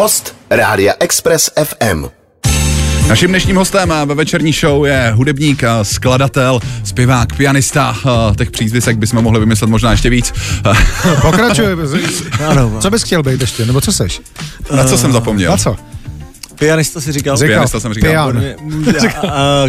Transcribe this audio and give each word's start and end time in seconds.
Host 0.00 0.36
Rádia 0.50 0.94
Express 1.00 1.50
FM. 1.64 2.04
Naším 3.08 3.28
dnešním 3.28 3.56
hostem 3.56 3.92
ve 4.04 4.14
večerní 4.14 4.52
show 4.52 4.84
je 4.84 5.12
hudebník, 5.14 5.62
skladatel, 5.82 6.60
zpěvák, 6.84 7.36
pianista. 7.36 7.96
Těch 8.38 8.50
přízvisek 8.50 8.96
bychom 8.98 9.22
mohli 9.22 9.40
vymyslet 9.40 9.70
možná 9.70 9.90
ještě 9.90 10.10
víc. 10.10 10.32
Pokračuje. 11.22 11.76
ano. 12.48 12.76
Co 12.80 12.90
bys 12.90 13.02
chtěl 13.02 13.22
být 13.22 13.40
ještě, 13.40 13.66
nebo 13.66 13.80
co 13.80 13.92
seš? 13.92 14.20
Na 14.76 14.84
co 14.84 14.98
jsem 14.98 15.12
zapomněl? 15.12 15.50
Na 15.50 15.56
co? 15.56 15.76
Pianista 16.58 17.00
si 17.00 17.12
říkal? 17.12 17.36
Říkal, 17.36 17.48
Pianista 17.48 17.80
jsem 17.80 17.94
říkal. 17.94 18.32
Pian. 18.32 18.42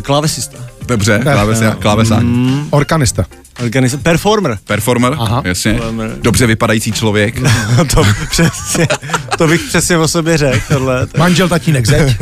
klávesista. 0.01 0.57
Dobře, 0.91 1.19
klávesa, 1.23 1.75
klávesák. 1.79 2.23
Mm. 2.23 2.67
Organista. 2.69 3.25
Organista. 3.63 3.97
Performer. 3.97 4.57
Performer, 4.67 5.15
Aha. 5.19 5.41
jasně. 5.45 5.73
Performer. 5.73 6.11
Dobře 6.21 6.47
vypadající 6.47 6.91
člověk. 6.91 7.35
to 7.95 8.03
přesně, 8.29 8.87
to 9.37 9.47
bych 9.47 9.61
přesně 9.61 9.97
o 9.97 10.07
sobě 10.07 10.37
řekl. 10.37 10.65
Tohle. 10.67 11.07
Manžel, 11.17 11.49
tatínek, 11.49 11.87
zeď. 11.87 12.17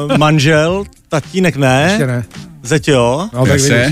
uh, 0.00 0.18
manžel, 0.18 0.84
tatínek 1.08 1.56
ne. 1.56 1.86
Ještě 1.88 2.06
ne. 2.06 2.24
Zeď 2.64 2.88
jo. 2.88 3.28
No, 3.32 3.46
tak 3.46 3.60
uh, 3.60 3.84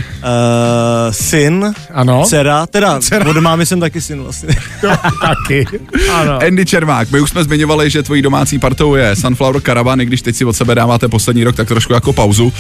syn. 1.11 1.75
Ano. 1.95 2.23
Dcera. 2.27 2.67
Teda 2.67 3.01
dcera. 3.01 3.31
od 3.31 3.37
mámy 3.37 3.67
jsem 3.67 3.81
taky 3.81 4.01
syn 4.01 4.23
vlastně. 4.23 4.49
taky. 5.21 5.67
Ano. 6.13 6.39
Andy 6.47 6.67
Čermák, 6.67 7.11
my 7.11 7.21
už 7.21 7.31
jsme 7.31 7.45
zmiňovali, 7.45 7.91
že 7.91 8.03
tvojí 8.03 8.23
domácí 8.23 8.59
partou 8.59 8.95
je 8.95 9.17
Sunflower 9.17 9.63
Caravan, 9.63 10.01
i 10.01 10.07
když 10.07 10.23
teď 10.23 10.37
si 10.37 10.45
od 10.45 10.53
sebe 10.53 10.75
dáváte 10.75 11.09
poslední 11.09 11.45
rok, 11.45 11.57
tak 11.57 11.69
trošku 11.69 11.93
jako 11.93 12.13
pauzu. 12.13 12.45
Uh, 12.45 12.53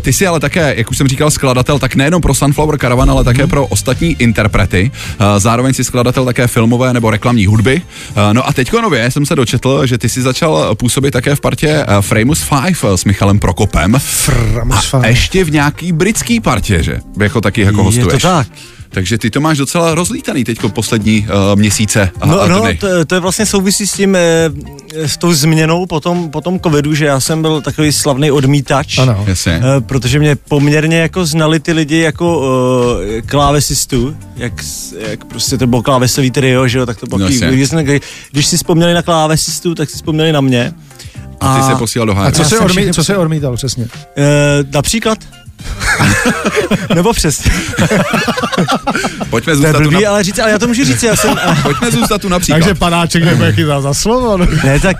ty 0.00 0.12
jsi 0.12 0.26
ale 0.26 0.40
také, 0.40 0.74
jak 0.76 0.90
už 0.90 0.98
jsem 0.98 1.08
říkal, 1.08 1.30
skladatel, 1.30 1.78
tak 1.78 1.94
nejenom 1.94 2.22
pro 2.22 2.34
Sunflower 2.34 2.78
Caravan, 2.78 3.10
ale 3.10 3.24
také 3.24 3.42
mm. 3.42 3.50
pro 3.50 3.66
ostatní 3.66 4.16
interprety. 4.18 4.90
Uh, 5.20 5.26
zároveň 5.38 5.74
si 5.74 5.84
skladatel 5.84 6.24
také 6.24 6.46
filmové 6.46 6.92
nebo 6.92 7.10
reklamní 7.10 7.46
hudby. 7.46 7.82
Uh, 8.16 8.32
no 8.32 8.48
a 8.48 8.52
teďko 8.52 8.80
nově 8.80 9.10
jsem 9.10 9.26
se 9.26 9.36
dočetl, 9.36 9.86
že 9.86 9.98
ty 9.98 10.08
si 10.08 10.22
začal 10.22 10.74
působit 10.74 11.10
také 11.10 11.34
v 11.34 11.40
partě 11.40 11.86
uh, 11.88 12.00
Framus 12.00 12.44
5 12.66 12.76
s 12.96 13.04
Michalem 13.04 13.38
Prokopem. 13.38 13.96
Framus 13.98 14.94
5 15.00 15.23
ještě 15.24 15.44
v 15.44 15.50
nějaký 15.50 15.92
britský 15.92 16.40
partě, 16.40 16.82
že? 16.82 17.00
Jako 17.20 17.40
taky 17.40 17.60
jako 17.60 17.84
hostuješ. 17.84 18.12
Je 18.12 18.20
to 18.20 18.26
tak. 18.26 18.46
Takže 18.90 19.18
ty 19.18 19.30
to 19.30 19.40
máš 19.40 19.58
docela 19.58 19.94
rozlítaný 19.94 20.44
teď 20.44 20.58
poslední 20.68 21.26
uh, 21.26 21.58
měsíce 21.58 22.10
a, 22.20 22.26
no, 22.26 22.40
a 22.40 22.48
no, 22.48 22.62
to, 22.80 23.04
to 23.04 23.14
je 23.14 23.20
vlastně 23.20 23.46
souvisí 23.46 23.86
s 23.86 23.92
tím, 23.92 24.16
e, 24.16 24.50
s 24.94 25.16
tou 25.16 25.32
změnou 25.32 25.86
po 25.86 26.00
tom, 26.00 26.30
po 26.30 26.40
tom 26.40 26.60
covidu, 26.60 26.94
že 26.94 27.04
já 27.04 27.20
jsem 27.20 27.42
byl 27.42 27.60
takový 27.60 27.92
slavný 27.92 28.30
odmítač. 28.30 28.98
Ano. 28.98 29.24
Jasně. 29.26 29.52
E, 29.52 29.80
protože 29.80 30.18
mě 30.18 30.36
poměrně 30.36 30.98
jako 30.98 31.26
znali 31.26 31.60
ty 31.60 31.72
lidi 31.72 31.98
jako 31.98 32.38
uh, 32.38 32.46
klávesistu, 33.26 34.16
jak, 34.36 34.52
jak 35.08 35.24
prostě 35.24 35.58
to 35.58 35.66
bylo 35.66 35.82
klávesový 35.82 36.30
trio, 36.30 36.68
že 36.68 36.78
jo, 36.78 36.86
tak 36.86 37.00
to 37.00 37.06
bylo 37.06 37.18
no, 37.18 37.26
když, 37.26 37.70
když 38.32 38.46
si 38.46 38.56
vzpomněli 38.56 38.94
na 38.94 39.02
klávesistu, 39.02 39.74
tak 39.74 39.90
si 39.90 39.96
vzpomněli 39.96 40.32
na 40.32 40.40
mě. 40.40 40.72
A, 41.44 41.54
a 41.54 41.58
ty 41.60 41.72
se 41.72 41.78
posílal 41.78 42.06
do 42.06 42.14
háje. 42.14 42.28
A 42.28 42.32
co 42.32 42.44
se, 42.44 42.58
odmí, 42.58 42.92
co 42.92 43.04
se 43.04 43.16
odmítal 43.16 43.56
přesně? 43.56 43.84
E, 44.16 44.64
například? 44.72 45.18
Nebo 46.94 47.12
přesně. 47.12 47.52
Pojďme 49.30 49.56
zůstat 49.56 49.72
to 49.72 49.78
je 49.78 49.82
blbý, 49.82 49.96
tu 49.96 50.02
na... 50.02 50.10
ale 50.10 50.24
říct, 50.24 50.38
ale 50.38 50.50
já 50.50 50.58
to 50.58 50.66
můžu 50.66 50.84
říct, 50.84 51.02
já 51.02 51.16
jsem... 51.16 51.34
Pojďme 51.62 51.90
zůstat 51.90 52.20
tu 52.20 52.28
například. 52.28 52.58
Takže 52.58 52.74
panáček 52.74 53.24
nebude 53.24 53.52
chytat 53.52 53.82
za 53.82 53.94
slovo. 53.94 54.36
No. 54.36 54.46
Ne, 54.64 54.80
tak... 54.80 54.96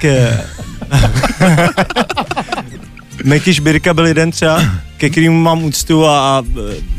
Meky 3.24 3.54
Šbirka 3.54 3.94
byl 3.94 4.06
jeden 4.06 4.30
třeba, 4.30 4.62
ke 4.96 5.10
kterému 5.10 5.42
mám 5.42 5.64
úctu 5.64 6.06
a, 6.06 6.38
a 6.38 6.42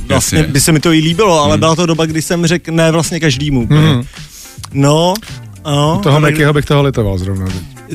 vlastně 0.08 0.38
Jasně. 0.38 0.54
by 0.54 0.62
se 0.62 0.72
mi 0.72 0.80
to 0.80 0.94
i 0.94 1.00
líbilo, 1.00 1.40
ale 1.40 1.54
hmm. 1.54 1.60
byla 1.60 1.76
to 1.76 1.86
doba, 1.86 2.06
kdy 2.06 2.22
jsem 2.22 2.46
řekl 2.46 2.72
ne 2.72 2.92
vlastně 2.92 3.20
každému. 3.20 3.68
Hmm. 3.68 4.04
No, 4.74 5.14
no. 5.66 6.00
Toho 6.04 6.20
Mekyho 6.20 6.54
bych 6.54 6.66
toho 6.66 6.84
litoval 6.84 7.18
zrovna. 7.18 7.46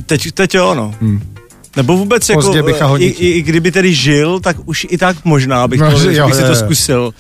Teď, 0.06 0.32
teď 0.32 0.54
jo, 0.54 0.74
no. 0.74 0.94
Hmm. 1.00 1.29
Nebo 1.76 1.96
vůbec 1.96 2.28
jako, 2.28 2.54
i, 2.98 3.04
i, 3.04 3.28
i, 3.28 3.42
kdyby 3.42 3.72
tedy 3.72 3.94
žil, 3.94 4.40
tak 4.40 4.56
už 4.64 4.86
i 4.90 4.98
tak 4.98 5.16
možná 5.24 5.68
bych, 5.68 5.80
no, 5.80 5.90
to, 5.90 6.10
jo, 6.10 6.26
bych 6.26 6.34
si 6.34 6.42
to 6.42 6.54
zkusil. 6.54 7.14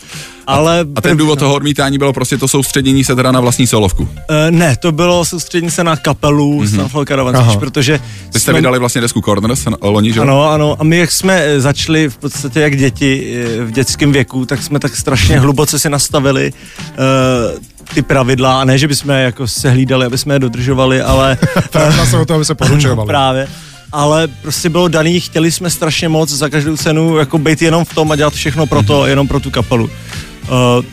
Ale 0.46 0.84
a 0.96 1.00
ten 1.00 1.16
důvod 1.16 1.38
toho 1.38 1.54
odmítání 1.54 1.98
bylo 1.98 2.12
prostě 2.12 2.38
to 2.38 2.48
soustředění 2.48 3.04
se 3.04 3.16
teda 3.16 3.32
na 3.32 3.40
vlastní 3.40 3.66
solovku? 3.66 4.02
Uh, 4.02 4.08
ne, 4.50 4.76
to 4.76 4.92
bylo 4.92 5.24
soustředění 5.24 5.70
se 5.70 5.84
na 5.84 5.96
kapelu 5.96 6.60
mm-hmm. 6.60 6.76
Sunflower 6.76 7.08
Caravan, 7.08 7.58
protože... 7.58 8.00
Vy 8.24 8.28
jste 8.28 8.40
jsme... 8.40 8.52
vydali 8.52 8.78
vlastně 8.78 9.00
desku 9.00 9.20
Corners 9.20 9.66
loni, 9.82 10.12
že? 10.12 10.20
Ano, 10.20 10.50
ano, 10.50 10.76
a 10.78 10.84
my 10.84 10.96
jak 10.96 11.12
jsme 11.12 11.42
eh, 11.42 11.60
začali 11.60 12.08
v 12.08 12.16
podstatě 12.16 12.60
jak 12.60 12.76
děti 12.76 13.42
eh, 13.60 13.64
v 13.64 13.70
dětském 13.70 14.12
věku, 14.12 14.46
tak 14.46 14.62
jsme 14.62 14.78
tak 14.78 14.96
strašně 14.96 15.40
hluboce 15.40 15.78
si 15.78 15.90
nastavili 15.90 16.52
uh, 16.80 17.94
ty 17.94 18.02
pravidla, 18.02 18.60
a 18.60 18.64
ne, 18.64 18.78
že 18.78 18.88
bychom 18.88 19.10
jako 19.10 19.48
se 19.48 19.70
hlídali, 19.70 20.06
aby 20.06 20.18
jsme 20.18 20.34
je 20.34 20.38
dodržovali, 20.38 21.02
ale... 21.02 21.38
Pravidla 21.70 22.06
se 22.06 22.18
o 22.18 22.24
to, 22.24 22.34
aby 22.34 22.44
se 22.44 22.54
poručovali. 22.54 23.06
Právě 23.06 23.48
ale 23.92 24.28
prostě 24.28 24.68
bylo 24.68 24.88
daný, 24.88 25.20
chtěli 25.20 25.52
jsme 25.52 25.70
strašně 25.70 26.08
moc 26.08 26.30
za 26.30 26.48
každou 26.48 26.76
cenu 26.76 27.16
jako 27.16 27.38
být 27.38 27.62
jenom 27.62 27.84
v 27.84 27.94
tom 27.94 28.12
a 28.12 28.16
dělat 28.16 28.34
všechno 28.34 28.66
pro 28.66 28.82
to, 28.82 29.06
jenom 29.06 29.28
pro 29.28 29.40
tu 29.40 29.50
kapelu. 29.50 29.84
Uh, 29.84 29.90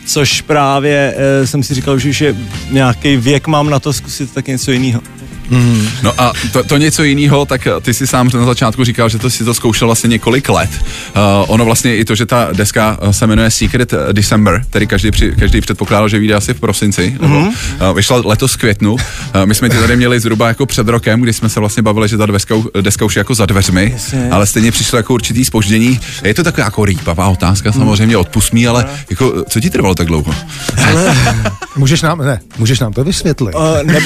což 0.06 0.40
právě 0.40 1.14
uh, 1.16 1.46
jsem 1.46 1.62
si 1.62 1.74
říkal, 1.74 1.98
že 1.98 2.10
už 2.10 2.20
je 2.20 2.36
nějaký 2.70 3.16
věk 3.16 3.46
mám 3.46 3.70
na 3.70 3.80
to 3.80 3.92
zkusit 3.92 4.34
tak 4.34 4.46
něco 4.46 4.70
jiného. 4.70 5.00
Mm. 5.50 5.88
No 6.02 6.20
a 6.20 6.32
to, 6.52 6.64
to 6.64 6.76
něco 6.76 7.02
jiného, 7.02 7.44
tak 7.44 7.68
ty 7.82 7.94
si 7.94 8.06
sám 8.06 8.30
na 8.34 8.44
začátku 8.44 8.84
říkal, 8.84 9.08
že 9.08 9.18
to 9.18 9.30
si 9.30 9.44
to 9.44 9.54
zkoušel 9.54 9.88
vlastně 9.88 10.08
několik 10.08 10.48
let. 10.48 10.70
Uh, 11.16 11.22
ono 11.46 11.64
vlastně 11.64 11.96
i 11.96 12.04
to, 12.04 12.14
že 12.14 12.26
ta 12.26 12.48
deska 12.52 12.98
se 13.10 13.26
jmenuje 13.26 13.50
Secret 13.50 13.94
December, 14.12 14.64
který 14.70 14.86
každý, 14.86 15.10
při, 15.10 15.32
každý 15.38 15.60
předpokládal, 15.60 16.08
že 16.08 16.18
vyjde 16.18 16.34
asi 16.34 16.54
v 16.54 16.60
prosinci, 16.60 17.16
nebo, 17.20 17.38
uh, 17.38 17.52
vyšla 17.96 18.22
letos 18.24 18.54
v 18.54 18.56
květnu. 18.56 18.92
Uh, 18.92 18.98
my 19.44 19.54
jsme 19.54 19.68
to 19.68 19.80
tady 19.80 19.96
měli 19.96 20.20
zhruba 20.20 20.48
jako 20.48 20.66
před 20.66 20.88
rokem, 20.88 21.20
kdy 21.20 21.32
jsme 21.32 21.48
se 21.48 21.60
vlastně 21.60 21.82
bavili, 21.82 22.08
že 22.08 22.16
ta 22.16 22.26
deska, 22.26 22.54
deska 22.80 23.04
už 23.04 23.16
je 23.16 23.20
jako 23.20 23.34
za 23.34 23.46
dveřmi, 23.46 23.90
yes, 23.92 24.14
ale 24.30 24.46
stejně 24.46 24.72
přišlo 24.72 24.96
jako 24.96 25.14
určitý 25.14 25.44
spoždění. 25.44 26.00
Je 26.24 26.34
to 26.34 26.44
taková 26.44 26.64
jako 26.64 26.84
rýpavá 26.84 27.28
otázka, 27.28 27.72
samozřejmě 27.72 28.16
odpust 28.16 28.52
mi, 28.52 28.66
ale 28.66 28.86
jako, 29.10 29.44
co 29.48 29.60
ti 29.60 29.70
trvalo 29.70 29.94
tak 29.94 30.06
dlouho? 30.06 30.34
Ale, 30.88 31.16
můžeš 31.76 32.02
nám, 32.02 32.18
ne, 32.18 32.40
můžeš 32.58 32.80
nám 32.80 32.92
to 32.92 33.04
vysvětlit. 33.04 33.54
Uh, 33.54 33.60
ne, 33.82 33.94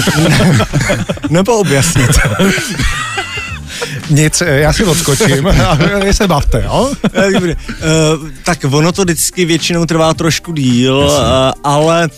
ne, 1.30 1.31
nebo 1.32 1.58
objasnit. 1.58 2.10
Nic, 4.10 4.42
já 4.46 4.72
si 4.72 4.84
odskočím 4.84 5.46
a 5.66 5.74
vy 6.04 6.14
se 6.14 6.28
bavte, 6.28 6.62
jo? 6.64 6.92
uh, 7.14 8.28
tak 8.44 8.58
ono 8.70 8.92
to 8.92 9.02
vždycky 9.02 9.44
většinou 9.44 9.86
trvá 9.86 10.14
trošku 10.14 10.52
díl, 10.52 10.96
uh, 10.96 11.14
ale 11.64 12.10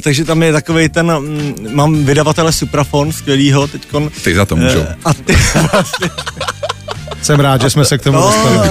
takže 0.00 0.24
tam 0.24 0.42
je 0.42 0.52
takový 0.52 0.88
ten, 0.88 1.10
um, 1.10 1.54
mám 1.74 2.04
vydavatele 2.04 2.52
Suprafon, 2.52 3.12
skvělýho 3.12 3.66
teďkon. 3.66 4.10
Ty 4.24 4.34
za 4.34 4.44
to 4.44 4.56
můžou. 4.56 4.80
Uh, 4.80 4.86
a 5.04 5.14
ty 5.14 5.36
vlastně... 5.72 6.10
Jsem 7.22 7.40
rád, 7.40 7.60
že 7.60 7.70
jsme 7.70 7.84
se 7.84 7.98
k 7.98 8.02
tomu 8.02 8.18
no, 8.18 8.22
dostali. 8.22 8.68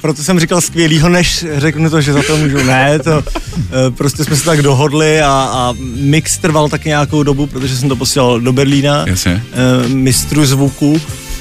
Proto 0.00 0.22
jsem 0.22 0.40
říkal 0.40 0.60
skvělýho, 0.60 1.08
než 1.08 1.46
řeknu 1.56 1.90
to, 1.90 2.00
že 2.00 2.12
za 2.12 2.22
to 2.22 2.36
můžu. 2.36 2.62
Ne, 2.62 2.98
to 2.98 3.22
eh, 3.58 3.90
prostě 3.90 4.24
jsme 4.24 4.36
se 4.36 4.44
tak 4.44 4.62
dohodli 4.62 5.22
a, 5.22 5.48
a 5.52 5.74
mix 5.94 6.38
trval 6.38 6.68
tak 6.68 6.84
nějakou 6.84 7.22
dobu, 7.22 7.46
protože 7.46 7.76
jsem 7.76 7.88
to 7.88 7.96
posílal 7.96 8.40
do 8.40 8.52
Berlína. 8.52 9.04
Jasně. 9.06 9.42
Eh, 9.52 9.88
mistru 9.88 10.46
zvuku. 10.46 11.00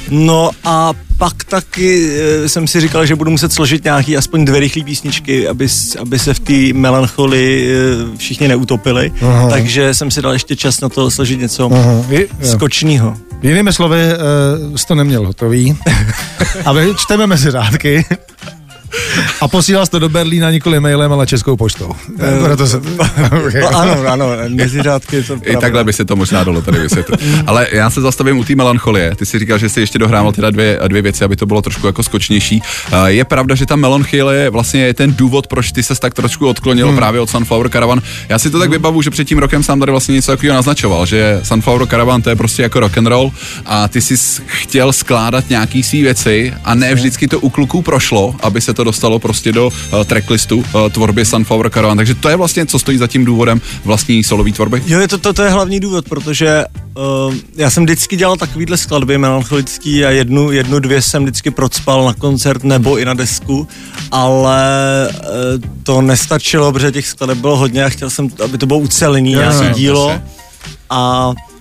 No 0.10 0.52
a 0.64 0.94
pak 1.18 1.44
taky 1.44 2.10
e, 2.20 2.50
jsem 2.50 2.68
si 2.68 2.82
říkal, 2.82 3.06
že 3.06 3.16
budu 3.16 3.32
muset 3.32 3.54
složit 3.54 3.84
nějaký 3.84 4.18
aspoň 4.18 4.46
dvě 4.46 4.60
rychlé 4.60 4.84
písničky, 4.84 5.48
aby, 5.48 5.68
aby 6.00 6.20
se 6.20 6.34
v 6.34 6.40
té 6.40 6.74
melancholii 6.74 7.76
všichni 8.18 8.48
neutopili. 8.48 9.12
Aha. 9.22 9.50
Takže 9.50 9.94
jsem 9.94 10.12
si 10.12 10.22
dal 10.22 10.34
ještě 10.34 10.56
čas 10.56 10.82
na 10.82 10.90
to 10.90 11.12
složit 11.12 11.40
něco 11.40 11.70
Aha. 11.74 12.06
skočného. 12.44 13.18
Jinými 13.44 13.74
slovy, 13.74 13.98
uh, 13.98 14.76
jsi 14.76 14.88
to 14.88 14.96
neměl 14.96 15.26
hotový. 15.28 15.78
a 16.66 16.74
my 16.74 16.96
čteme 16.96 17.28
mezi 17.28 17.52
řádky. 17.52 18.06
A 19.42 19.48
posílal 19.48 19.88
to 19.88 20.00
do 20.00 20.10
Berlína 20.10 20.52
nikoli 20.52 20.80
mailem, 20.80 21.14
ale 21.14 21.28
českou 21.28 21.58
poštou. 21.58 21.86
Uh, 21.88 22.46
Proto 22.46 22.68
se... 22.68 22.82
no, 23.62 23.78
ano, 23.78 23.98
ano, 24.08 24.26
meziřádky 24.50 25.24
to 25.24 25.38
I 25.44 25.58
takhle 25.58 25.84
by 25.84 25.94
se 25.94 26.06
to 26.06 26.16
možná 26.16 26.44
dalo 26.44 26.62
tady 26.62 26.80
vysvětlit. 26.80 27.20
ale 27.48 27.68
já 27.72 27.90
se 27.90 28.02
zastavím 28.02 28.38
u 28.38 28.44
té 28.44 28.56
melancholie. 28.56 29.16
Ty 29.16 29.26
si 29.26 29.40
říkal, 29.40 29.58
že 29.58 29.70
jsi 29.70 29.80
ještě 29.80 30.00
dohrával 30.00 30.32
teda 30.32 30.50
dvě, 30.50 30.80
dvě 30.88 31.02
věci, 31.02 31.24
aby 31.24 31.36
to 31.36 31.46
bylo 31.46 31.62
trošku 31.62 31.88
jako 31.88 32.04
skočnější. 32.04 32.62
Je 33.06 33.26
pravda, 33.26 33.56
že 33.56 33.66
ta 33.66 33.76
melancholie 33.76 34.50
vlastně 34.50 34.82
je 34.82 34.94
ten 34.94 35.14
důvod, 35.14 35.48
proč 35.48 35.72
ty 35.72 35.84
se 35.84 35.96
tak 35.96 36.14
trošku 36.14 36.48
odklonil 36.48 36.88
hmm. 36.88 36.96
právě 36.96 37.22
od 37.22 37.30
Sunflower 37.30 37.70
Caravan. 37.70 38.02
Já 38.30 38.40
si 38.40 38.50
to 38.50 38.60
tak 38.60 38.70
vybavu, 38.70 39.02
že 39.02 39.10
před 39.10 39.26
tím 39.26 39.38
rokem 39.38 39.64
sám 39.64 39.80
tady 39.80 39.92
vlastně 39.92 40.14
něco 40.14 40.32
takového 40.32 40.56
naznačoval, 40.56 41.06
že 41.06 41.40
Sunflower 41.44 41.88
Caravan 41.88 42.22
to 42.22 42.30
je 42.30 42.36
prostě 42.36 42.64
jako 42.64 42.80
rock 42.80 42.98
and 42.98 43.08
roll 43.08 43.32
a 43.66 43.88
ty 43.88 44.02
jsi 44.02 44.42
chtěl 44.46 44.94
skládat 44.94 45.50
nějaký 45.50 45.84
svý 45.84 46.02
věci 46.02 46.54
a 46.64 46.76
ne 46.76 46.96
vždycky 46.96 47.28
to 47.28 47.40
u 47.40 47.50
kluků 47.50 47.82
prošlo, 47.82 48.36
aby 48.40 48.62
se 48.62 48.74
to 48.74 48.83
to 48.84 48.90
dostalo 48.90 49.20
prostě 49.20 49.52
do 49.52 49.68
uh, 49.68 50.04
tracklistu 50.04 50.58
uh, 50.58 50.90
tvorby 50.90 51.26
Sunflower 51.26 51.70
Caravan. 51.70 51.98
Takže 51.98 52.16
to 52.16 52.30
je 52.30 52.36
vlastně, 52.36 52.66
co 52.66 52.80
stojí 52.80 52.98
za 52.98 53.08
tím 53.08 53.26
důvodem 53.26 53.62
vlastní 53.86 54.24
solové 54.24 54.52
tvorby. 54.52 54.84
Jo, 54.86 55.00
je 55.00 55.08
to, 55.08 55.18
to, 55.18 55.34
to 55.34 55.44
je 55.44 55.50
hlavní 55.50 55.80
důvod, 55.80 56.10
protože 56.10 56.66
uh, 56.98 57.36
já 57.56 57.70
jsem 57.70 57.84
vždycky 57.84 58.16
dělal 58.16 58.38
takovýhle 58.38 58.78
skladby 58.78 59.18
melancholický 59.18 60.06
a 60.06 60.10
jednu, 60.10 60.52
jednu, 60.52 60.80
dvě 60.80 61.02
jsem 61.02 61.24
vždycky 61.24 61.52
procpal 61.52 62.06
na 62.06 62.14
koncert 62.14 62.64
nebo 62.64 62.98
i 62.98 63.06
na 63.06 63.14
desku, 63.14 63.68
ale 64.12 64.64
uh, 65.10 65.20
to 65.84 66.02
nestačilo, 66.02 66.72
protože 66.72 66.92
těch 66.92 67.08
skladeb 67.08 67.38
bylo 67.38 67.58
hodně 67.58 67.86
a 67.86 67.90
chtěl 67.90 68.10
jsem, 68.10 68.30
aby 68.44 68.58
to 68.58 68.66
bylo 68.66 68.80
ucelený, 68.80 69.30
nějaké 69.30 69.74
dílo. 69.74 70.22
A 70.90 71.32
eh, 71.32 71.53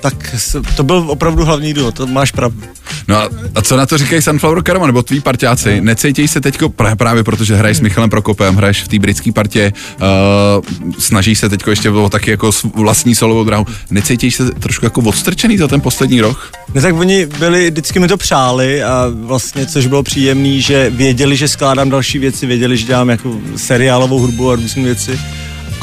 tak 0.00 0.34
s- 0.38 0.62
to 0.76 0.82
byl 0.82 1.04
opravdu 1.08 1.44
hlavní 1.44 1.74
důvod, 1.74 1.94
to 1.94 2.06
máš 2.06 2.30
pravdu. 2.32 2.62
No 3.08 3.16
a, 3.16 3.28
a 3.54 3.62
co 3.62 3.76
na 3.76 3.86
to 3.86 3.98
říkají 3.98 4.22
Sunflower 4.22 4.62
Caravan, 4.62 4.86
nebo 4.88 5.02
tví 5.02 5.20
parťáci? 5.20 5.76
No. 5.76 5.84
Necítěj 5.84 6.28
se 6.28 6.40
teďko, 6.40 6.68
právě, 6.96 7.24
protože 7.24 7.56
hraješ 7.56 7.76
s 7.76 7.80
Michalem 7.80 8.10
Prokopem, 8.10 8.56
hraješ 8.56 8.82
v 8.82 8.88
té 8.88 8.98
britské 8.98 9.32
partě, 9.32 9.72
uh, 10.00 10.64
snažíš 10.98 11.38
se 11.38 11.48
teďko 11.48 11.70
ještě 11.70 11.90
o 11.90 12.08
taky 12.08 12.30
jako 12.30 12.50
vlastní 12.74 13.14
solovou 13.14 13.44
dráhu. 13.44 13.66
Necítíš 13.90 14.34
se 14.34 14.50
trošku 14.50 14.86
jako 14.86 15.00
odstrčený 15.00 15.58
za 15.58 15.68
ten 15.68 15.80
poslední 15.80 16.20
rok? 16.20 16.52
No 16.74 16.80
tak 16.82 16.94
oni 16.94 17.26
byli, 17.26 17.70
vždycky 17.70 17.98
mi 17.98 18.08
to 18.08 18.16
přáli 18.16 18.82
a 18.82 19.06
vlastně, 19.14 19.66
což 19.66 19.86
bylo 19.86 20.02
příjemný, 20.02 20.62
že 20.62 20.90
věděli, 20.90 21.36
že 21.36 21.48
skládám 21.48 21.90
další 21.90 22.18
věci, 22.18 22.46
věděli, 22.46 22.76
že 22.76 22.86
dělám 22.86 23.08
jako 23.10 23.34
seriálovou 23.56 24.18
hudbu 24.18 24.50
a 24.50 24.54
různé 24.56 24.82
věci. 24.82 25.20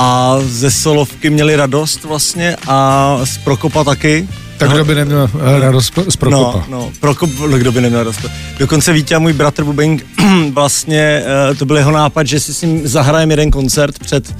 A 0.04 0.38
ze 0.42 0.72
solovky 0.72 1.30
měli 1.30 1.56
radost 1.56 2.04
vlastně 2.04 2.58
a 2.68 3.20
z 3.24 3.38
Prokopa 3.38 3.84
taky. 3.84 4.28
Tak 4.58 4.70
kdo 4.72 4.86
by 4.86 4.96
neměl 4.96 5.30
eh, 5.56 5.60
radost 5.60 5.94
z 6.10 6.16
Prokopa? 6.16 6.66
No, 6.70 6.78
no, 6.78 6.92
Prokop, 7.00 7.30
no, 7.40 7.58
kdo 7.58 7.72
by 7.72 7.82
neměl 7.82 8.00
radost. 8.00 8.26
Dokonce 8.60 8.94
Vítě 8.94 9.16
a 9.16 9.20
můj 9.20 9.34
bratr 9.34 9.64
Bubing, 9.64 10.06
vlastně 10.54 11.24
eh, 11.52 11.56
to 11.56 11.66
byl 11.66 11.78
jeho 11.78 11.92
nápad, 11.92 12.28
že 12.28 12.40
si 12.40 12.54
s 12.54 12.62
ním 12.62 12.88
zahrajeme 12.88 13.34
jeden 13.34 13.52
koncert 13.52 14.00
před 14.00 14.30
eh, 14.30 14.36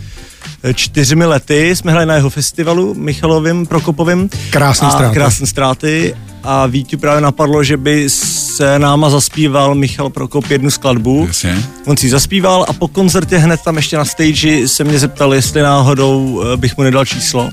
čtyřmi 0.74 1.26
lety. 1.26 1.76
Jsme 1.76 1.92
hráli 1.92 2.06
na 2.06 2.16
jeho 2.16 2.30
festivalu 2.30 2.94
Michalovým 2.94 3.66
Prokopovým. 3.66 4.30
Krásný 4.50 4.88
a, 4.88 4.92
ztráty. 4.92 5.14
Krásný 5.14 5.48
ztráty. 5.48 6.16
A 6.44 6.66
Vítu 6.66 6.98
právě 6.98 7.22
napadlo, 7.22 7.64
že 7.64 7.78
by 7.78 8.10
se 8.10 8.80
náma 8.80 9.10
zaspíval 9.10 9.76
Michal 9.76 10.10
Prokop 10.10 10.52
jednu 10.52 10.72
skladbu. 10.72 11.26
Jasně. 11.28 11.64
On 11.86 11.98
si 11.98 12.06
ji 12.06 12.10
zaspíval 12.10 12.66
a 12.68 12.74
po 12.74 12.88
koncertě 12.88 13.38
hned 13.38 13.62
tam 13.62 13.78
ještě 13.78 13.98
na 13.98 14.06
stage 14.06 14.68
se 14.68 14.84
mě 14.84 15.00
zeptal, 15.00 15.34
jestli 15.34 15.62
náhodou 15.62 16.44
eh, 16.54 16.58
bych 16.58 16.78
mu 16.78 16.84
nedal 16.84 17.06
číslo. 17.06 17.50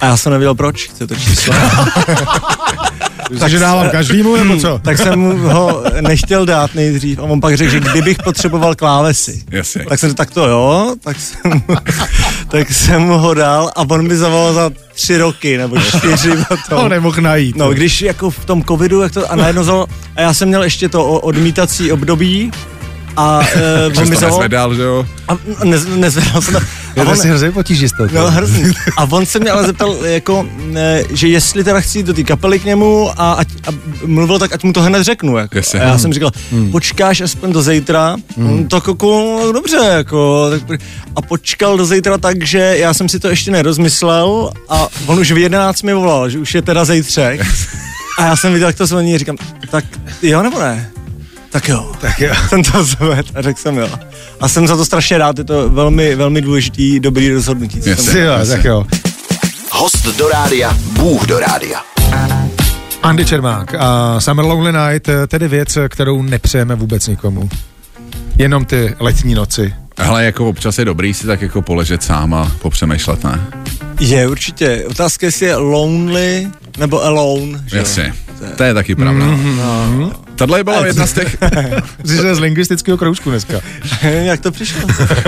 A 0.00 0.06
já 0.06 0.16
jsem 0.16 0.32
nevěděl 0.32 0.54
proč, 0.54 0.88
chce 0.88 1.06
to 1.06 1.14
číslo. 1.14 1.54
Takže 3.38 3.58
dávám 3.58 3.90
každému, 3.90 4.36
nebo 4.36 4.56
co? 4.56 4.80
tak 4.84 4.98
jsem 4.98 5.18
mu 5.20 5.38
ho 5.48 5.84
nechtěl 6.00 6.46
dát 6.46 6.74
nejdřív 6.74 7.18
a 7.18 7.22
on 7.22 7.40
pak 7.40 7.56
řekl, 7.56 7.70
že 7.70 7.80
kdybych 7.80 8.18
potřeboval 8.24 8.74
klávesy. 8.74 9.42
Jasně. 9.50 9.84
Tak 9.88 9.98
jsem 10.00 10.14
tak 10.14 10.30
to 10.30 10.48
jo, 10.48 10.94
tak 11.04 11.16
jsem, 11.20 11.62
tak 12.48 12.72
jsem 12.72 13.02
mu 13.02 13.18
ho 13.18 13.34
dal 13.34 13.70
a 13.76 13.80
on 13.80 14.08
mi 14.08 14.16
zavolal 14.16 14.54
za 14.54 14.70
tři 14.94 15.18
roky 15.18 15.58
nebo 15.58 15.80
čtyři 15.80 16.30
To 16.48 16.56
potom. 16.70 16.88
nemohl 16.88 17.20
najít. 17.22 17.56
No, 17.56 17.72
když 17.72 18.02
jako 18.02 18.30
v 18.30 18.44
tom 18.44 18.64
covidu, 18.64 19.00
jak 19.00 19.12
to, 19.12 19.32
a 19.32 19.36
najednou 19.36 19.64
zavolal, 19.64 19.86
a 20.16 20.20
já 20.20 20.34
jsem 20.34 20.48
měl 20.48 20.62
ještě 20.62 20.88
to 20.88 21.04
odmítací 21.04 21.92
období 21.92 22.52
a 23.16 23.38
uh, 23.38 23.98
on 24.02 24.08
mi 24.08 24.16
zavolal, 24.16 24.40
nezvedal, 24.40 24.74
že 24.74 24.82
jo? 24.82 25.06
a 25.28 25.64
nez, 25.64 25.86
nezvedal 25.86 26.42
jsem 26.42 26.54
to 26.94 27.10
on, 27.10 27.16
si 27.16 27.28
hrozně 27.28 27.52
toho. 27.52 28.08
No, 28.12 28.30
hrozný. 28.30 28.72
A 28.96 29.04
on 29.10 29.26
se 29.26 29.38
mě 29.38 29.50
ale 29.50 29.66
zeptal, 29.66 29.96
jako, 30.02 30.46
ne, 30.64 31.02
že 31.10 31.28
jestli 31.28 31.64
teda 31.64 31.80
chci 31.80 32.02
do 32.02 32.14
té 32.14 32.22
kapely 32.22 32.58
k 32.58 32.64
němu 32.64 33.10
a, 33.16 33.32
ať, 33.32 33.48
a 33.68 33.70
mluvil 34.06 34.38
tak, 34.38 34.54
ať 34.54 34.64
mu 34.64 34.72
to 34.72 34.82
hned 34.82 35.02
řeknu. 35.02 35.36
Jako. 35.36 35.56
Jasně. 35.56 35.80
A 35.80 35.84
já 35.84 35.98
jsem 35.98 36.12
říkal, 36.12 36.30
počkáš 36.72 37.20
aspoň 37.20 37.52
do 37.52 37.62
zítra, 37.62 38.16
hmm. 38.36 38.68
tak 38.68 38.88
jako, 38.88 39.40
no, 39.44 39.52
dobře, 39.52 39.76
jako, 39.76 40.50
tak, 40.50 40.80
a 41.16 41.22
počkal 41.22 41.76
do 41.76 41.86
zítra 41.86 42.18
tak, 42.18 42.42
že 42.42 42.74
já 42.78 42.94
jsem 42.94 43.08
si 43.08 43.20
to 43.20 43.28
ještě 43.28 43.50
nerozmyslel 43.50 44.50
a 44.68 44.88
on 45.06 45.18
už 45.18 45.32
v 45.32 45.38
11 45.38 45.82
mi 45.82 45.94
volal, 45.94 46.30
že 46.30 46.38
už 46.38 46.54
je 46.54 46.62
teda 46.62 46.84
zítřek. 46.84 47.40
A 48.18 48.24
já 48.24 48.36
jsem 48.36 48.52
viděl, 48.52 48.68
jak 48.68 48.76
to 48.76 48.86
zvoní 48.86 49.18
říkám, 49.18 49.36
tak 49.70 49.84
jo 50.22 50.42
nebo 50.42 50.60
ne? 50.60 50.90
Tak 51.52 51.68
jo. 51.68 51.92
Tak 52.00 52.20
jo. 52.20 52.34
Jsem 52.48 52.62
to 52.62 52.84
zvedl 52.84 53.28
a 53.34 53.42
řekl 53.42 53.60
jsem 53.60 53.78
jo. 53.78 53.88
A 54.40 54.48
jsem 54.48 54.66
za 54.66 54.76
to 54.76 54.84
strašně 54.84 55.18
rád, 55.18 55.38
je 55.38 55.44
to 55.44 55.70
velmi, 55.70 56.14
velmi 56.14 56.40
důležitý, 56.40 57.00
dobrý 57.00 57.32
rozhodnutí. 57.32 57.80
Jasně. 57.84 58.20
jo, 58.20 58.32
tak 58.46 58.64
jo. 58.64 58.86
Host 59.70 60.06
do 60.18 60.28
rádia, 60.28 60.76
Bůh 60.92 61.26
do 61.26 61.38
rádia. 61.40 61.80
Andy 63.02 63.24
Čermák 63.24 63.74
a 63.78 64.20
Summer 64.20 64.44
Lonely 64.44 64.72
Night, 64.78 65.08
eh, 65.08 65.26
tedy 65.26 65.48
věc, 65.48 65.78
kterou 65.88 66.22
nepřejeme 66.22 66.74
vůbec 66.74 67.06
nikomu. 67.06 67.48
Jenom 68.38 68.64
ty 68.64 68.94
letní 69.00 69.34
noci. 69.34 69.74
Hele, 69.98 70.24
jako 70.24 70.48
občas 70.48 70.78
je 70.78 70.84
dobrý 70.84 71.14
si 71.14 71.26
tak 71.26 71.42
jako 71.42 71.62
poležet 71.62 72.02
sám 72.02 72.34
a 72.34 72.52
popřemýšlet, 72.62 73.24
ne? 73.24 73.40
Je 74.00 74.28
určitě. 74.28 74.84
Otázka 74.90 75.26
je, 75.26 75.28
jestli 75.28 75.46
je 75.46 75.56
lonely 75.56 76.48
nebo 76.78 77.04
alone. 77.04 77.64
Že? 77.66 77.76
Jasně. 77.76 78.14
To 78.56 78.62
je 78.62 78.74
taky 78.74 78.94
pravda. 78.94 79.26
Mm-hmm. 79.26 80.12
Tohle 80.34 80.64
byla 80.64 80.86
jedna 80.86 81.06
z 81.06 81.12
těch, 81.12 81.36
Jsi 82.04 82.34
z 82.34 82.38
lingvistického 82.38 82.98
kroužku 82.98 83.30
dneska. 83.30 83.60
Jak 84.02 84.40
to 84.40 84.50
přišlo? 84.50 84.80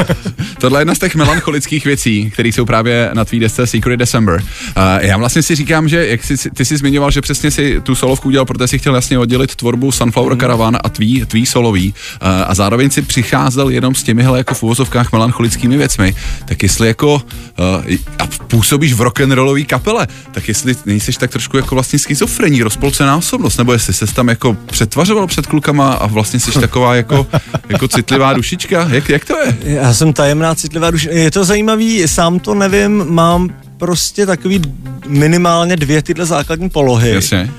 tohle 0.58 0.78
je 0.78 0.80
jedna 0.80 0.94
z 0.94 0.98
těch 0.98 1.14
melancholických 1.14 1.84
věcí, 1.84 2.30
které 2.30 2.48
jsou 2.48 2.64
právě 2.64 3.10
na 3.12 3.24
tvý 3.24 3.40
desce 3.40 3.66
Secret 3.66 3.98
December. 3.98 4.34
Uh, 4.34 4.82
já 4.98 5.16
vlastně 5.16 5.42
si 5.42 5.54
říkám, 5.54 5.88
že 5.88 6.06
jak 6.06 6.24
jsi, 6.24 6.50
ty 6.50 6.64
jsi 6.64 6.76
zmiňoval, 6.76 7.10
že 7.10 7.20
přesně 7.20 7.50
si 7.50 7.80
tu 7.80 7.94
solovku 7.94 8.28
udělal, 8.28 8.44
protože 8.44 8.68
si 8.68 8.78
chtěl 8.78 8.94
jasně 8.94 9.18
oddělit 9.18 9.54
tvorbu 9.54 9.92
Sunflower 9.92 10.38
Caravan 10.38 10.78
a 10.84 10.88
tvý, 10.88 11.24
tvý 11.26 11.46
solový 11.46 11.94
uh, 12.22 12.28
a 12.46 12.54
zároveň 12.54 12.90
si 12.90 13.02
přicházel 13.02 13.70
jenom 13.70 13.94
s 13.94 14.02
těmihle 14.02 14.38
jako 14.38 14.54
v 14.54 14.62
uvozovkách 14.62 15.12
melancholickými 15.12 15.76
věcmi, 15.76 16.14
tak 16.44 16.62
jestli 16.62 16.88
jako 16.88 17.14
uh, 17.14 17.94
a 18.18 18.26
působíš 18.26 18.92
v 18.92 19.00
rock'n'rollový 19.00 19.64
kapele, 19.64 20.06
tak 20.32 20.48
jestli 20.48 20.76
nejsi 20.86 21.12
tak 21.12 21.30
trošku 21.30 21.56
jako 21.56 21.74
vlastně 21.74 21.98
schizofrení, 21.98 22.62
rozpolcená 22.62 23.16
osobnost, 23.16 23.56
nebo 23.56 23.72
jestli 23.72 23.92
ses 23.92 24.12
tam 24.12 24.28
jako 24.28 24.56
přetvařoval 24.94 25.26
před 25.26 25.46
klukama 25.46 25.92
a 25.92 26.06
vlastně 26.06 26.40
jsi 26.40 26.60
taková 26.60 26.94
jako, 26.94 27.26
jako 27.68 27.88
citlivá 27.88 28.32
dušička, 28.32 28.88
jak, 28.90 29.08
jak 29.08 29.24
to 29.24 29.38
je? 29.38 29.56
Já 29.62 29.94
jsem 29.94 30.12
tajemná, 30.12 30.54
citlivá 30.54 30.90
duše. 30.90 31.10
Je 31.10 31.30
to 31.30 31.44
zajímavý, 31.44 32.08
sám 32.08 32.38
to 32.38 32.54
nevím, 32.54 33.04
mám 33.08 33.50
prostě 33.78 34.26
takový 34.26 34.62
minimálně 35.06 35.76
dvě 35.76 36.02
tyhle 36.02 36.26
základní 36.26 36.70
polohy. 36.70 37.10
Jasně. 37.10 37.50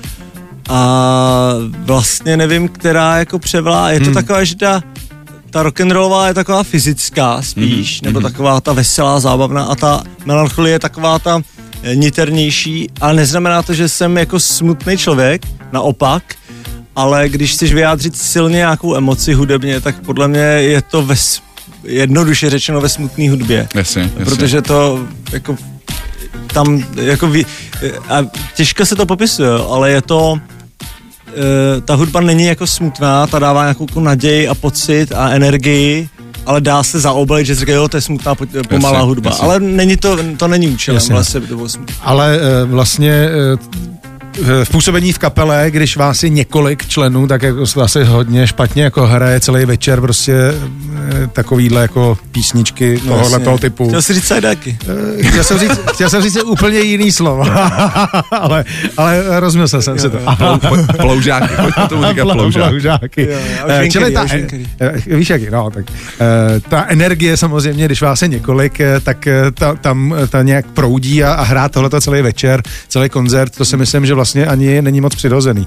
A 0.68 1.52
vlastně 1.78 2.36
nevím, 2.36 2.68
která 2.68 3.18
jako 3.18 3.38
převlá. 3.38 3.90
Je 3.90 3.98
to 4.00 4.04
hmm. 4.04 4.14
taková, 4.14 4.44
že 4.44 4.56
ta, 4.56 4.82
ta 5.50 5.62
rock'n'rollová 5.62 6.28
je 6.28 6.34
taková 6.34 6.62
fyzická 6.62 7.42
spíš, 7.42 8.00
hmm. 8.00 8.06
nebo 8.06 8.20
taková 8.20 8.60
ta 8.60 8.72
veselá, 8.72 9.20
zábavná 9.20 9.64
a 9.64 9.74
ta 9.74 10.02
melancholie 10.24 10.74
je 10.74 10.78
taková 10.78 11.18
ta 11.18 11.40
eh, 11.82 11.96
niternější, 11.96 12.90
ale 13.00 13.14
neznamená 13.14 13.62
to, 13.62 13.74
že 13.74 13.88
jsem 13.88 14.16
jako 14.16 14.40
smutný 14.40 14.96
člověk, 14.96 15.42
naopak, 15.72 16.22
ale 16.96 17.28
když 17.28 17.52
chceš 17.52 17.72
vyjádřit 17.74 18.16
silně 18.16 18.56
nějakou 18.56 18.96
emoci 18.96 19.32
hudebně, 19.34 19.80
tak 19.80 20.00
podle 20.00 20.28
mě 20.28 20.40
je 20.40 20.82
to 20.82 21.02
ve, 21.02 21.14
jednoduše 21.84 22.50
řečeno 22.50 22.80
ve 22.80 22.88
smutné 22.88 23.30
hudbě. 23.30 23.68
Jasně, 23.74 24.02
jasně. 24.02 24.24
Protože 24.24 24.62
to 24.62 25.06
jako 25.32 25.56
tam 26.46 26.84
jako 27.00 27.28
ví, 27.28 27.46
a 28.08 28.18
těžko 28.54 28.86
se 28.86 28.96
to 28.96 29.06
popisuje, 29.06 29.48
ale 29.70 29.90
je 29.90 30.02
to 30.02 30.38
e, 31.76 31.80
ta 31.80 31.94
hudba 31.94 32.20
není 32.20 32.44
jako 32.46 32.66
smutná, 32.66 33.26
ta 33.26 33.38
dává 33.38 33.62
nějakou 33.62 33.86
jako 33.88 34.00
naději 34.00 34.48
a 34.48 34.54
pocit 34.54 35.12
a 35.12 35.28
energii, 35.30 36.08
ale 36.46 36.60
dá 36.60 36.82
se 36.82 37.00
zaobalit, 37.00 37.46
že 37.46 37.54
říká, 37.54 37.72
jo, 37.72 37.88
to 37.88 37.96
je 37.96 38.00
smutná, 38.00 38.34
po- 38.34 38.46
pomalá 38.68 38.94
Jasně, 38.94 39.08
hudba, 39.08 39.30
jasně. 39.30 39.44
ale 39.44 39.60
není 39.60 39.96
to, 39.96 40.18
to 40.36 40.48
není 40.48 40.68
účelem, 40.68 40.96
Jasně. 40.96 41.14
vlastně. 41.14 41.40
Ale 42.02 42.38
eh, 42.38 42.64
vlastně 42.64 43.10
eh, 43.12 43.56
v 44.64 44.70
působení 44.70 45.12
v 45.12 45.18
kapele, 45.18 45.70
když 45.70 45.96
vás 45.96 46.22
je 46.22 46.28
několik 46.28 46.86
členů, 46.86 47.26
tak 47.26 47.42
jako 47.42 47.66
se 47.66 48.04
hodně 48.04 48.46
špatně 48.46 48.82
jako 48.82 49.06
hraje 49.06 49.40
celý 49.40 49.64
večer 49.64 50.00
prostě 50.00 50.32
eh, 50.32 50.85
takovýhle 51.32 51.82
jako 51.82 52.18
písničky 52.32 53.00
no, 53.04 53.14
tohohle 53.16 53.38
toho 53.40 53.58
typu. 53.58 53.88
Chtěl 53.88 54.02
jsi 54.02 54.14
říct 54.14 54.24
sajdáky. 54.24 54.78
Eh, 55.18 55.22
Chtěl 55.28 55.44
jsem 55.44 55.58
říct, 55.58 55.80
chtěl 55.94 56.10
jsem 56.10 56.22
říct 56.22 56.38
úplně 56.44 56.78
jiný 56.80 57.12
slovo, 57.12 57.44
ale, 58.30 58.64
ale 58.96 59.40
rozmyslel 59.40 59.82
jsem 59.82 59.98
se 59.98 60.10
to. 60.10 60.18
Pl- 60.18 60.86
Ploužáky, 61.00 61.54
pojďme 61.62 61.88
tomu 61.88 62.04
říkat 62.08 62.22
ploužák. 62.32 62.68
Ploužáky. 62.68 63.22
Jo, 63.30 63.38
Eh, 63.68 63.88
Čili 63.90 64.10
ta, 64.12 64.26
eh, 64.80 65.16
víš 65.16 65.30
jaký, 65.30 65.46
no, 65.50 65.70
tak 65.70 65.84
eh, 66.20 66.60
ta 66.68 66.84
energie 66.88 67.36
samozřejmě, 67.36 67.84
když 67.84 68.02
vás 68.02 68.22
je 68.22 68.28
několik, 68.28 68.80
eh, 68.80 69.00
tak 69.00 69.26
eh, 69.26 69.50
ta, 69.54 69.74
tam 69.74 70.14
eh, 70.22 70.26
ta 70.26 70.42
nějak 70.42 70.66
proudí 70.66 71.24
a, 71.24 71.32
a 71.32 71.42
hrát 71.42 71.72
tohleto 71.72 72.00
celý 72.00 72.22
večer, 72.22 72.62
celý 72.88 73.08
koncert, 73.08 73.56
to 73.56 73.64
si 73.64 73.76
myslím, 73.76 74.06
že 74.06 74.14
vlastně 74.14 74.46
ani 74.46 74.82
není 74.82 75.00
moc 75.00 75.14
přirozený. 75.14 75.66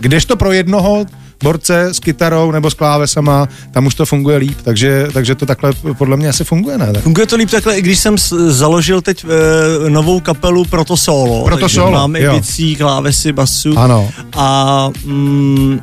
Kdežto 0.00 0.36
pro 0.36 0.52
jednoho 0.52 1.06
borce 1.42 1.94
s 1.94 2.00
kytarou 2.00 2.50
nebo 2.50 2.70
s 2.70 2.74
klávesama, 2.74 3.48
tam 3.70 3.86
už 3.86 3.94
to 3.94 4.06
funguje 4.06 4.36
líp, 4.36 4.58
takže, 4.62 5.06
takže 5.12 5.34
to 5.34 5.46
takhle 5.46 5.72
podle 5.98 6.16
mě 6.16 6.28
asi 6.28 6.44
funguje, 6.44 6.78
ne? 6.78 6.92
Tak. 6.92 7.02
Funguje 7.02 7.26
to 7.26 7.36
líp 7.36 7.50
takhle, 7.50 7.78
i 7.78 7.82
když 7.82 7.98
jsem 7.98 8.16
založil 8.48 9.00
teď 9.00 9.24
e, 9.24 9.90
novou 9.90 10.20
kapelu 10.20 10.64
pro 10.64 10.84
to 10.84 10.96
solo. 10.96 11.44
Pro 11.44 11.56
to 11.56 11.60
takže 11.60 11.74
solo, 11.74 11.90
Mám 11.90 12.16
i 12.16 12.22
jo. 12.22 12.34
bicí, 12.34 12.76
klávesy, 12.76 13.32
basu. 13.32 13.78
Ano. 13.78 14.10
A 14.36 14.88
mm, 15.04 15.80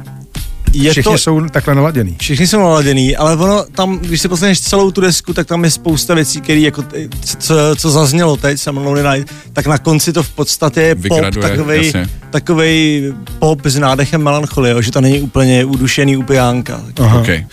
je 0.74 0.92
Všichni 0.92 1.12
to, 1.12 1.18
jsou 1.18 1.42
takhle 1.50 1.76
naladěný. 1.76 2.16
Všichni 2.20 2.48
jsou 2.48 2.60
naladěný, 2.60 3.16
ale 3.18 3.36
ono 3.36 3.66
tam, 3.72 3.98
když 4.00 4.22
si 4.22 4.28
poslechneš 4.28 4.62
celou 4.62 4.92
tu 4.92 5.02
desku, 5.02 5.34
tak 5.34 5.48
tam 5.48 5.64
je 5.64 5.72
spousta 5.72 6.14
věcí, 6.14 6.42
které 6.42 6.60
jako, 6.60 6.84
co, 7.40 7.56
co 7.76 7.90
zaznělo 7.90 8.38
teď, 8.38 8.60
Summer 8.60 8.84
Lonely 8.86 9.18
Night, 9.18 9.34
tak 9.54 9.68
na 9.68 9.78
konci 9.78 10.14
to 10.14 10.24
v 10.24 10.30
podstatě 10.30 10.82
je 10.82 10.96
pop, 10.96 11.04
Vygraduje, 11.04 11.50
takovej, 11.50 11.86
jasně. 11.86 12.10
takovej 12.30 13.14
pop 13.40 13.66
s 13.66 13.78
nádechem 13.80 14.24
melancholie, 14.24 14.84
že 14.84 14.92
to 14.92 15.02
není 15.02 15.22
úplně 15.22 15.66
udušený 15.66 16.18
upijánka. 16.18 16.82
Aha. 17.00 17.20
OK. 17.20 17.30
Eh, 17.30 17.46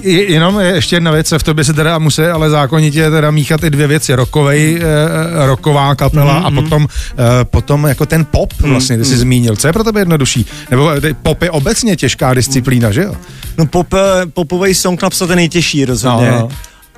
je- 0.00 0.32
Jenom 0.32 0.60
je 0.60 0.66
ještě 0.66 0.96
jedna 0.96 1.10
věc, 1.10 1.32
v 1.38 1.42
tobě 1.42 1.64
se 1.64 1.72
teda 1.72 1.98
musí 1.98 2.22
ale 2.22 2.50
zákonitě 2.50 3.10
teda 3.10 3.30
míchat 3.30 3.64
i 3.64 3.70
dvě 3.70 3.86
věci. 3.86 4.14
Rokovej, 4.14 4.80
eh, 4.82 5.46
roková 5.46 5.94
kapela 5.94 6.34
Mhm, 6.38 6.46
a 6.46 6.50
potom, 6.62 6.88
eh, 7.12 7.44
potom 7.44 7.84
jako 7.86 8.06
ten 8.06 8.24
pop 8.24 8.52
vlastně, 8.60 8.98
ty 8.98 9.04
jsi 9.04 9.16
zmínil. 9.16 9.56
Co 9.56 9.66
je 9.66 9.72
pro 9.72 9.84
tebe 9.84 10.00
jednodušší? 10.00 10.46
Nebo 10.70 10.90
eh, 10.90 11.14
pop 11.22 11.42
je 11.42 11.50
obecně 11.50 11.96
těžká 11.96 12.25
disciplína, 12.34 12.92
že 12.92 13.02
jo? 13.02 13.14
No 13.58 13.66
pop, 13.66 13.94
eh, 13.94 14.26
popový 14.26 14.74
song 14.74 15.02
napsat 15.02 15.30
je 15.30 15.36
nejtěžší 15.36 15.84
rozhodně. 15.84 16.30
No, 16.30 16.38
no. 16.38 16.48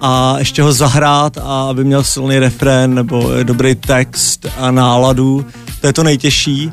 A 0.00 0.34
ještě 0.38 0.62
ho 0.62 0.72
zahrát 0.72 1.38
a 1.38 1.66
aby 1.70 1.84
měl 1.84 2.04
silný 2.04 2.38
refrén 2.38 2.94
nebo 2.94 3.30
dobrý 3.42 3.74
text 3.74 4.46
a 4.58 4.70
náladu, 4.70 5.46
to 5.80 5.86
je 5.86 5.92
to 5.92 6.02
nejtěžší. 6.02 6.72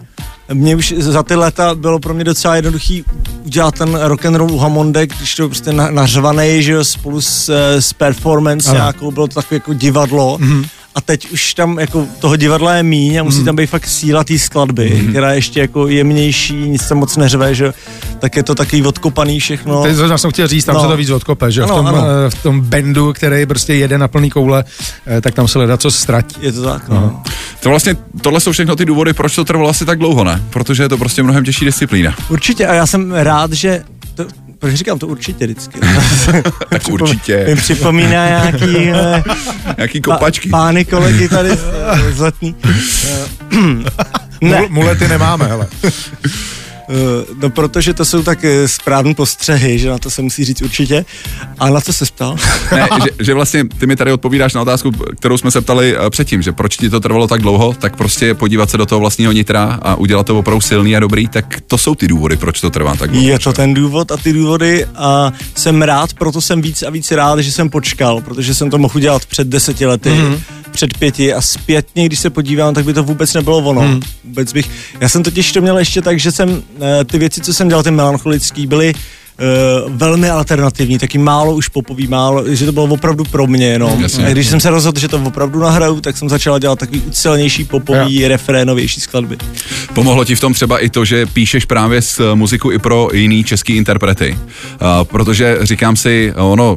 Mně 0.53 0.75
už 0.75 0.93
za 0.97 1.23
ty 1.23 1.35
léta 1.35 1.75
bylo 1.75 1.99
pro 1.99 2.13
mě 2.13 2.23
docela 2.23 2.55
jednoduchý 2.55 3.03
udělat 3.45 3.75
ten 3.75 3.99
rock 4.01 4.25
and 4.25 4.35
roll 4.35 4.51
u 4.51 4.57
Hammondek, 4.57 5.17
když 5.17 5.35
to 5.35 5.47
prostě 5.47 5.73
na, 5.73 5.91
nařvanej, 5.91 6.63
že 6.63 6.71
jo, 6.71 6.83
spolu 6.83 7.21
s, 7.21 7.49
eh, 7.49 7.81
s 7.81 7.93
performance 7.93 8.69
Ano. 8.69 8.77
nějakou, 8.77 9.11
bylo 9.11 9.27
to 9.27 9.33
takové 9.33 9.55
jako 9.55 9.73
divadlo. 9.73 10.37
Mm-hmm. 10.37 10.67
A 10.95 11.01
teď 11.01 11.31
už 11.31 11.53
tam 11.53 11.79
jako 11.79 12.07
toho 12.19 12.35
divadla 12.35 12.73
je 12.73 12.83
míň 12.83 13.17
a 13.19 13.23
musí 13.23 13.37
Mhm. 13.37 13.45
tam 13.45 13.55
být 13.55 13.65
fakt 13.67 13.87
síla 13.87 14.23
té 14.23 14.39
skladby, 14.39 14.89
mm-hmm. 14.91 15.09
která 15.09 15.29
je 15.31 15.37
ještě 15.37 15.59
jako 15.59 15.87
jemnější, 15.87 16.53
nic 16.53 16.87
tam 16.87 16.97
moc 16.97 17.17
neřve, 17.17 17.55
že 17.55 17.65
jo. 17.65 17.71
tak 18.19 18.35
je 18.35 18.43
to 18.43 18.55
takový 18.55 18.83
odkopaný 18.83 19.39
všechno. 19.39 19.83
Ty 19.83 19.95
zrovna 19.95 20.17
jsem 20.17 20.31
chtěl 20.31 20.47
říct, 20.47 20.65
tam 20.65 20.75
No. 20.75 20.81
se 20.81 20.87
to 20.87 20.97
víc 20.97 21.09
odkope, 21.09 21.51
že 21.51 21.61
jo? 21.61 21.67
v, 21.67 21.71
Ano, 21.71 21.77
tom, 21.77 21.87
ano. 21.87 22.07
eh, 22.27 22.29
v 22.29 22.43
tom 22.43 22.61
bandu, 22.61 23.13
který 23.13 23.45
prostě 23.45 23.73
jede 23.73 23.97
na 23.97 24.07
plný 24.07 24.29
koule, 24.29 24.63
eh, 25.07 25.21
tak 25.21 25.33
tam 25.33 25.47
se 25.47 25.59
leda 25.59 25.77
co 25.77 25.91
ztratí. 25.91 26.35
Je 26.41 26.51
to 26.51 26.63
tak, 26.63 26.89
no. 26.89 27.23
To 27.59 27.69
vlastně, 27.69 27.95
tohle 28.21 28.39
jsou 28.39 28.51
všechno 28.51 28.75
ty 28.75 28.85
důvody, 28.85 29.13
proč 29.13 29.35
to 29.35 29.45
trvalo 29.45 29.69
asi 29.69 29.85
tak 29.85 29.99
dlouho, 29.99 30.23
ne? 30.23 30.43
Protože 30.49 30.83
je 30.83 30.89
to 30.89 30.97
prostě 30.97 31.23
mnohem 31.23 31.43
těžší 31.45 31.65
disciplína. 31.65 32.15
Určitě 32.29 32.67
a 32.67 32.73
já 32.73 32.85
jsem 32.85 33.11
rád, 33.11 33.53
že 33.53 33.83
proč 34.59 34.73
říkám 34.73 34.99
to 34.99 35.07
určitě 35.07 35.45
vždycky? 35.47 35.79
Tak 36.69 36.87
určitě. 36.89 37.45
Mi 37.47 37.55
připomíná 37.55 38.27
nějaký 38.27 38.89
eh, 38.89 39.23
Jaký 39.77 40.01
pa, 40.01 40.13
kopačky. 40.17 40.49
pány 40.49 40.85
kolegy 40.85 41.29
tady 41.29 41.49
z- 41.49 42.15
z 42.15 42.19
letní. 42.19 42.55
Ne, 44.41 44.59
Mul- 44.59 44.69
mulety 44.69 45.07
nemáme, 45.07 45.45
hele. 45.45 45.67
eh, 46.89 46.93
no 47.41 47.49
protože 47.49 47.93
to 47.93 48.05
jsou 48.05 48.23
tak 48.23 48.45
eh, 48.45 48.67
správný 48.67 49.15
postřehy, 49.15 49.79
že 49.79 49.89
na 49.89 49.97
to 49.97 50.09
se 50.09 50.21
musí 50.21 50.45
říct 50.45 50.61
určitě. 50.61 51.05
A 51.59 51.69
na 51.69 51.81
co 51.81 51.93
se 51.93 52.05
ptal? 52.05 52.35
Ne, 52.75 52.87
že, 53.03 53.25
že 53.25 53.33
vlastně 53.33 53.65
ty 53.65 53.87
mi 53.87 53.95
tady 53.95 54.11
odpovídáš 54.11 54.53
na 54.53 54.61
otázku, 54.61 54.91
kterou 55.19 55.37
jsme 55.37 55.51
se 55.51 55.61
ptali 55.61 55.95
eh, 55.97 56.09
předtím, 56.09 56.41
že 56.41 56.51
proč 56.51 56.77
ti 56.77 56.89
to 56.89 56.99
trvalo 56.99 57.27
tak 57.27 57.41
dlouho, 57.41 57.73
tak 57.73 57.95
prostě 57.95 58.33
podívat 58.33 58.69
se 58.69 58.77
do 58.77 58.85
toho 58.85 58.99
vlastního 58.99 59.31
nitra 59.31 59.79
a 59.81 59.95
udělat 59.95 60.25
to 60.25 60.39
opravdu 60.39 60.61
silný 60.61 60.95
a 60.95 60.99
dobrý, 60.99 61.27
tak 61.27 61.61
to 61.67 61.77
jsou 61.77 61.95
ty 61.95 62.07
důvody, 62.07 62.37
proč 62.37 62.61
to 62.61 62.69
trvá 62.69 62.95
tak 62.95 63.11
dlouho. 63.11 63.27
Je 63.27 63.39
to 63.39 63.53
ten 63.53 63.73
důvod 63.73 64.11
a 64.11 64.17
ty 64.17 64.33
důvody 64.33 64.85
a 64.95 65.31
jsem 65.55 65.81
rád, 65.81 66.13
proto 66.13 66.41
jsem 66.41 66.61
víc 66.61 66.83
a 66.83 66.89
víc 66.89 67.11
rád, 67.11 67.39
že 67.39 67.51
jsem 67.51 67.69
počkal, 67.69 68.21
protože 68.21 68.53
jsem 68.53 68.69
to 68.69 68.77
mohl 68.77 68.97
udělat 68.97 69.25
před 69.25 69.47
deseti 69.47 69.85
lety, 69.85 70.09
mm. 70.09 70.39
před 70.71 70.97
pěti 70.97 71.33
a 71.33 71.41
zpětně, 71.41 72.05
když 72.05 72.19
se 72.19 72.29
podívám, 72.29 72.73
tak 72.73 72.85
by 72.85 72.93
to 72.93 73.03
vůbec 73.03 73.33
nebylo 73.33 73.57
ono. 73.57 73.81
Mm. 73.81 74.01
Vůbec 74.23 74.53
bych, 74.53 74.69
já 74.99 75.09
jsem 75.09 75.23
totiž 75.23 75.51
to 75.51 75.61
měl 75.61 75.77
ještě 75.77 76.01
tak, 76.01 76.19
že 76.19 76.31
jsem 76.31 76.63
ty 77.05 77.17
věci, 77.17 77.41
co 77.41 77.53
jsem 77.53 77.67
dělal, 77.67 77.83
ty 77.83 77.91
melancholický, 77.91 78.67
byly 78.67 78.93
Uh, 79.85 79.91
velmi 79.97 80.29
alternativní, 80.29 80.97
taky 80.99 81.17
málo 81.17 81.55
už 81.55 81.67
popový, 81.67 82.07
málo, 82.07 82.55
že 82.55 82.65
to 82.65 82.71
bylo 82.71 82.85
opravdu 82.85 83.23
pro 83.23 83.47
mě 83.47 83.67
jenom. 83.67 84.01
Jasně. 84.01 84.27
A 84.27 84.29
když 84.29 84.47
jsem 84.47 84.59
se 84.59 84.69
rozhodl, 84.69 84.99
že 84.99 85.07
to 85.07 85.17
opravdu 85.19 85.59
nahraju, 85.59 86.01
tak 86.01 86.17
jsem 86.17 86.29
začal 86.29 86.59
dělat 86.59 86.79
takový 86.79 87.01
ucelnější 87.01 87.63
popový, 87.63 88.21
Jo. 88.21 88.27
refrénovější 88.27 89.01
skladby. 89.01 89.37
Pomohlo 89.93 90.25
ti 90.25 90.35
v 90.35 90.39
tom 90.39 90.53
třeba 90.53 90.79
i 90.79 90.89
to, 90.89 91.05
že 91.05 91.25
píšeš 91.25 91.65
právě 91.65 92.01
s 92.01 92.19
eh, 92.19 92.35
muziku 92.35 92.71
i 92.71 92.79
pro 92.79 93.09
jiný 93.13 93.43
český 93.43 93.75
interprety. 93.75 94.39
Uh, 94.81 95.03
protože 95.03 95.57
říkám 95.61 95.95
si, 95.95 96.33
ono, 96.35 96.75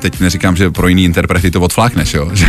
teď 0.00 0.20
neříkám, 0.20 0.56
že 0.56 0.70
pro 0.70 0.88
jiný 0.88 1.04
interprety 1.04 1.50
to 1.50 1.60
odflákneš, 1.60 2.14
jo? 2.14 2.30
Že- 2.34 2.46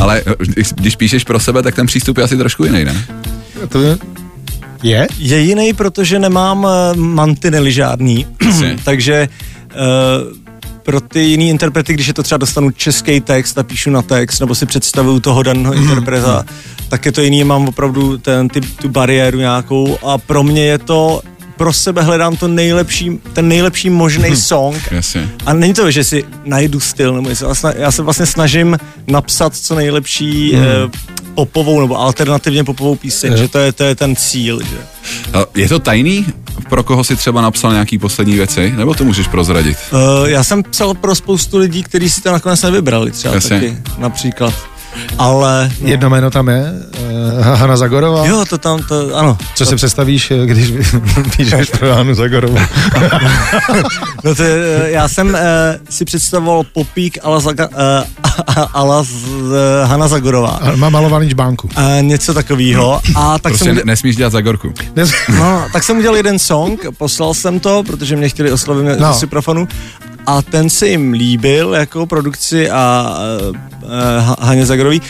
Ale 0.00 0.22
eh, 0.26 0.34
když, 0.38 0.68
když 0.72 0.96
píšeš 0.96 1.24
pro 1.24 1.40
sebe, 1.40 1.62
tak 1.62 1.74
ten 1.74 1.86
přístup 1.86 2.18
je 2.18 2.24
asi 2.24 2.36
trošku 2.36 2.64
jiný, 2.64 2.84
ne? 2.84 3.04
To 3.68 3.82
je? 3.82 3.98
Je? 4.82 5.06
Je 5.18 5.40
jiný, 5.40 5.72
protože 5.72 6.18
nemám 6.18 6.64
uh, 6.64 6.70
mantinely 6.96 7.72
žádný, 7.72 8.26
takže 8.84 9.28
uh, 9.74 10.42
pro 10.82 11.00
ty 11.00 11.20
jiný 11.20 11.48
interprety, 11.48 11.94
když 11.94 12.06
je 12.06 12.14
to 12.14 12.22
třeba 12.22 12.38
dostanu 12.38 12.70
český 12.70 13.20
text 13.20 13.58
a 13.58 13.62
píšu 13.62 13.90
na 13.90 14.02
text, 14.02 14.40
nebo 14.40 14.54
si 14.54 14.66
představuju 14.66 15.20
toho 15.20 15.42
daného 15.42 15.74
interpreta, 15.74 16.44
tak 16.88 17.06
je 17.06 17.12
to 17.12 17.22
jiný, 17.22 17.44
mám 17.44 17.68
opravdu 17.68 18.18
ten, 18.18 18.48
ty, 18.48 18.60
tu 18.60 18.88
bariéru 18.88 19.38
nějakou. 19.38 19.98
A 20.06 20.18
pro 20.18 20.42
mě 20.42 20.64
je 20.64 20.78
to 20.78 21.22
pro 21.62 21.72
sebe 21.72 22.02
hledám 22.02 22.36
to 22.36 22.48
nejlepší, 22.48 23.20
ten 23.32 23.48
nejlepší 23.48 23.90
možný 23.90 24.36
song 24.36 24.76
Jasně. 24.90 25.28
a 25.46 25.52
není 25.52 25.74
to, 25.74 25.90
že 25.90 26.04
si 26.04 26.24
najdu 26.44 26.80
styl, 26.80 27.14
nebo 27.14 27.28
jestli 27.28 27.46
vlastně, 27.46 27.70
já 27.76 27.90
se 27.90 28.02
vlastně 28.02 28.26
snažím 28.26 28.78
napsat 29.06 29.56
co 29.56 29.74
nejlepší 29.74 30.52
hmm. 30.54 30.64
eh, 30.64 30.90
popovou 31.34 31.80
nebo 31.80 32.00
alternativně 32.00 32.64
popovou 32.64 32.96
píseň, 32.96 33.36
že 33.36 33.48
to 33.48 33.58
je, 33.58 33.72
to 33.72 33.84
je 33.84 33.94
ten 33.94 34.16
cíl, 34.16 34.60
že 34.62 34.76
Je 35.54 35.68
to 35.68 35.78
tajný, 35.78 36.26
pro 36.68 36.82
koho 36.82 37.04
si 37.04 37.16
třeba 37.16 37.42
napsal 37.42 37.72
nějaký 37.72 37.98
poslední 37.98 38.34
věci, 38.34 38.72
nebo 38.76 38.94
to 38.94 39.04
můžeš 39.04 39.28
prozradit? 39.28 39.78
Uh, 39.92 40.28
já 40.28 40.44
jsem 40.44 40.62
psal 40.62 40.94
pro 40.94 41.14
spoustu 41.14 41.58
lidí, 41.58 41.82
kteří 41.82 42.10
si 42.10 42.22
to 42.22 42.32
nakonec 42.32 42.62
nevybrali, 42.62 43.10
třeba 43.10 43.34
Jasně. 43.34 43.60
taky, 43.60 43.76
například. 43.98 44.54
Ale... 45.18 45.70
No. 45.80 45.88
Jedno 45.88 46.10
jméno 46.10 46.30
tam 46.30 46.48
je, 46.48 46.64
uh, 47.38 47.46
Hana 47.46 47.76
Zagorová. 47.76 48.26
Jo, 48.26 48.44
to 48.50 48.58
tam, 48.58 48.78
to, 48.88 49.16
ano. 49.16 49.38
Co 49.54 49.66
si 49.66 49.76
představíš, 49.76 50.30
eh, 50.30 50.46
když 50.46 50.72
píšeš 51.36 51.70
pro 51.78 51.94
Hanu 51.94 52.14
Zagorovou? 52.14 52.58
No 54.24 54.34
to, 54.34 54.42
je, 54.42 54.80
eh, 54.84 54.90
já 54.90 55.08
jsem 55.08 55.28
uh, 55.28 55.34
si 55.90 56.04
představoval 56.04 56.62
popík 56.72 57.18
ala, 57.22 57.40
Zaga, 57.40 57.68
uh, 57.68 57.74
ala 58.72 59.02
z, 59.02 59.12
uh, 59.12 59.52
Hana 59.84 60.08
Zagorová. 60.08 60.48
A 60.50 60.76
Má 60.76 60.88
malovaný 60.88 61.30
žbánku. 61.30 61.68
Uh, 61.78 62.02
něco 62.02 62.34
takového. 62.34 63.00
A 63.16 63.32
tak 63.38 63.42
Prostě 63.52 63.64
jsem... 63.64 63.74
ne- 63.74 63.82
nesmíš 63.84 64.16
dělat 64.16 64.30
Zagorku. 64.32 64.72
No, 65.38 65.66
tak 65.72 65.82
jsem 65.82 65.98
udělal 65.98 66.16
jeden 66.16 66.38
song, 66.38 66.86
poslal 66.98 67.34
jsem 67.34 67.60
to, 67.60 67.82
protože 67.82 68.16
mě 68.16 68.28
chtěli 68.28 68.52
oslovit 68.52 68.84
No. 68.86 69.06
no. 69.06 69.14
si 69.14 69.26
profanu 69.26 69.68
a 70.26 70.42
ten 70.42 70.70
se 70.70 70.88
jim 70.88 71.12
líbil 71.12 71.74
jako 71.74 72.06
produkci 72.06 72.70
a 72.70 73.14
uh, 73.50 74.34
Haně 74.40 74.66
Zagorový, 74.66 75.02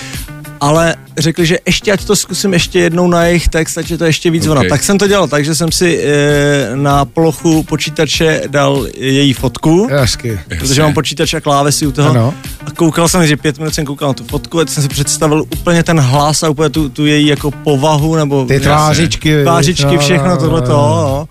ale 0.61 0.95
řekli, 1.19 1.47
že 1.47 1.59
ještě 1.67 1.93
ať 1.93 2.05
to 2.05 2.17
zkusím 2.17 2.53
ještě 2.53 2.79
jednou 2.79 3.09
na 3.09 3.25
jejich 3.25 3.49
text, 3.49 3.79
ať 3.79 3.91
je 3.91 3.99
to 3.99 4.05
ještě 4.05 4.31
víc 4.31 4.47
Ok. 4.47 4.51
okay. 4.51 4.61
ona. 4.61 4.69
Tak 4.69 4.83
jsem 4.83 4.99
to 4.99 5.07
dělal 5.09 5.29
tak, 5.29 5.45
že 5.45 5.55
jsem 5.55 5.73
si 5.73 6.01
e, 6.05 6.77
na 6.77 7.05
plochu 7.05 7.63
počítače 7.63 8.43
dal 8.47 8.87
její 8.97 9.33
fotku, 9.33 9.89
Jasky. 9.91 10.41
protože 10.59 10.83
mám 10.83 10.95
počítač 10.95 11.35
a 11.35 11.41
klávesy 11.41 11.87
u 11.87 11.93
toho. 11.93 12.11
Ano. 12.11 12.35
A 12.67 12.71
koukal 12.71 13.09
jsem, 13.09 13.27
že 13.27 13.37
pět 13.37 13.59
minut 13.59 13.75
jsem 13.75 13.85
koukal 13.85 14.09
na 14.09 14.15
tu 14.15 14.25
fotku 14.25 14.61
a 14.61 14.65
teď 14.65 14.75
jsem 14.75 14.83
si 14.83 14.89
představil 14.89 15.43
úplně 15.43 15.83
ten 15.83 16.01
hlas 16.01 16.43
a 16.43 16.49
úplně 16.49 16.69
tu, 16.71 16.89
tu 16.89 17.07
její 17.07 17.27
jako 17.27 17.51
povahu 17.51 18.17
nebo 18.17 18.45
Ty 18.45 18.61
tvářičky. 18.61 19.43
tvářičky, 19.43 19.95
No, 19.95 19.99
všechno 19.99 20.29
no, 20.29 20.37
tohle 20.37 20.61
no, 20.61 20.67
to. 20.67 20.73
no. 20.73 21.29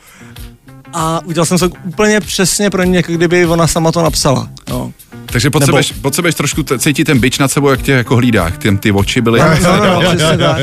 No. 0.94 1.00
A 1.00 1.22
udělal 1.26 1.46
jsem 1.46 1.58
to 1.58 1.70
úplně 1.84 2.20
přesně 2.20 2.70
pro 2.70 2.84
ní, 2.84 2.96
jako 2.96 3.12
kdyby 3.12 3.46
ona 3.46 3.68
sama 3.68 3.92
to 3.92 4.04
napsala. 4.04 4.48
No. 4.70 4.92
Takže 5.26 5.50
potřebuješ, 5.50 5.90
Nebo... 5.90 6.02
potřebuješ 6.02 6.36
trošku 6.36 6.64
t- 6.64 6.80
cítit 6.80 7.04
ten 7.06 7.20
bič 7.20 7.40
nad 7.40 7.52
sebou, 7.52 7.70
jak 7.70 7.82
tě 7.82 7.92
jako 7.92 8.16
hlídá. 8.16 8.50
Ty, 8.50 8.78
ty 8.78 8.92
oči 8.92 9.22
byly... 9.22 9.40
No, 9.40 9.46
jak- 9.46 9.62
no, 9.62 9.78
no, 10.02 10.02
přesně 10.16 10.38
tak. 10.38 10.58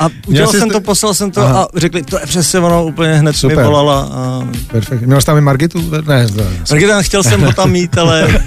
A 0.00 0.08
udělal 0.26 0.52
jsem 0.52 0.68
st- 0.68 0.72
to, 0.72 0.80
poslal 0.80 1.14
jsem 1.14 1.30
to 1.30 1.40
Aha. 1.40 1.62
a 1.62 1.66
řekli, 1.78 2.02
to 2.02 2.18
je 2.20 2.26
přesně 2.26 2.60
ono, 2.60 2.84
úplně 2.84 3.14
hned 3.14 3.36
Super. 3.36 3.56
mi 3.56 3.62
volala. 3.64 4.00
A... 4.00 4.48
Perfekt. 4.66 5.00
Měl 5.02 5.20
jsi 5.20 5.26
tam 5.26 5.36
i 5.38 5.40
Margitu? 5.40 5.90
Ne, 6.08 6.28
to, 6.28 6.42
Margita, 6.70 7.02
chtěl 7.02 7.22
jsem 7.22 7.40
ho 7.40 7.52
tam 7.52 7.70
mít, 7.70 7.98
ale 7.98 8.28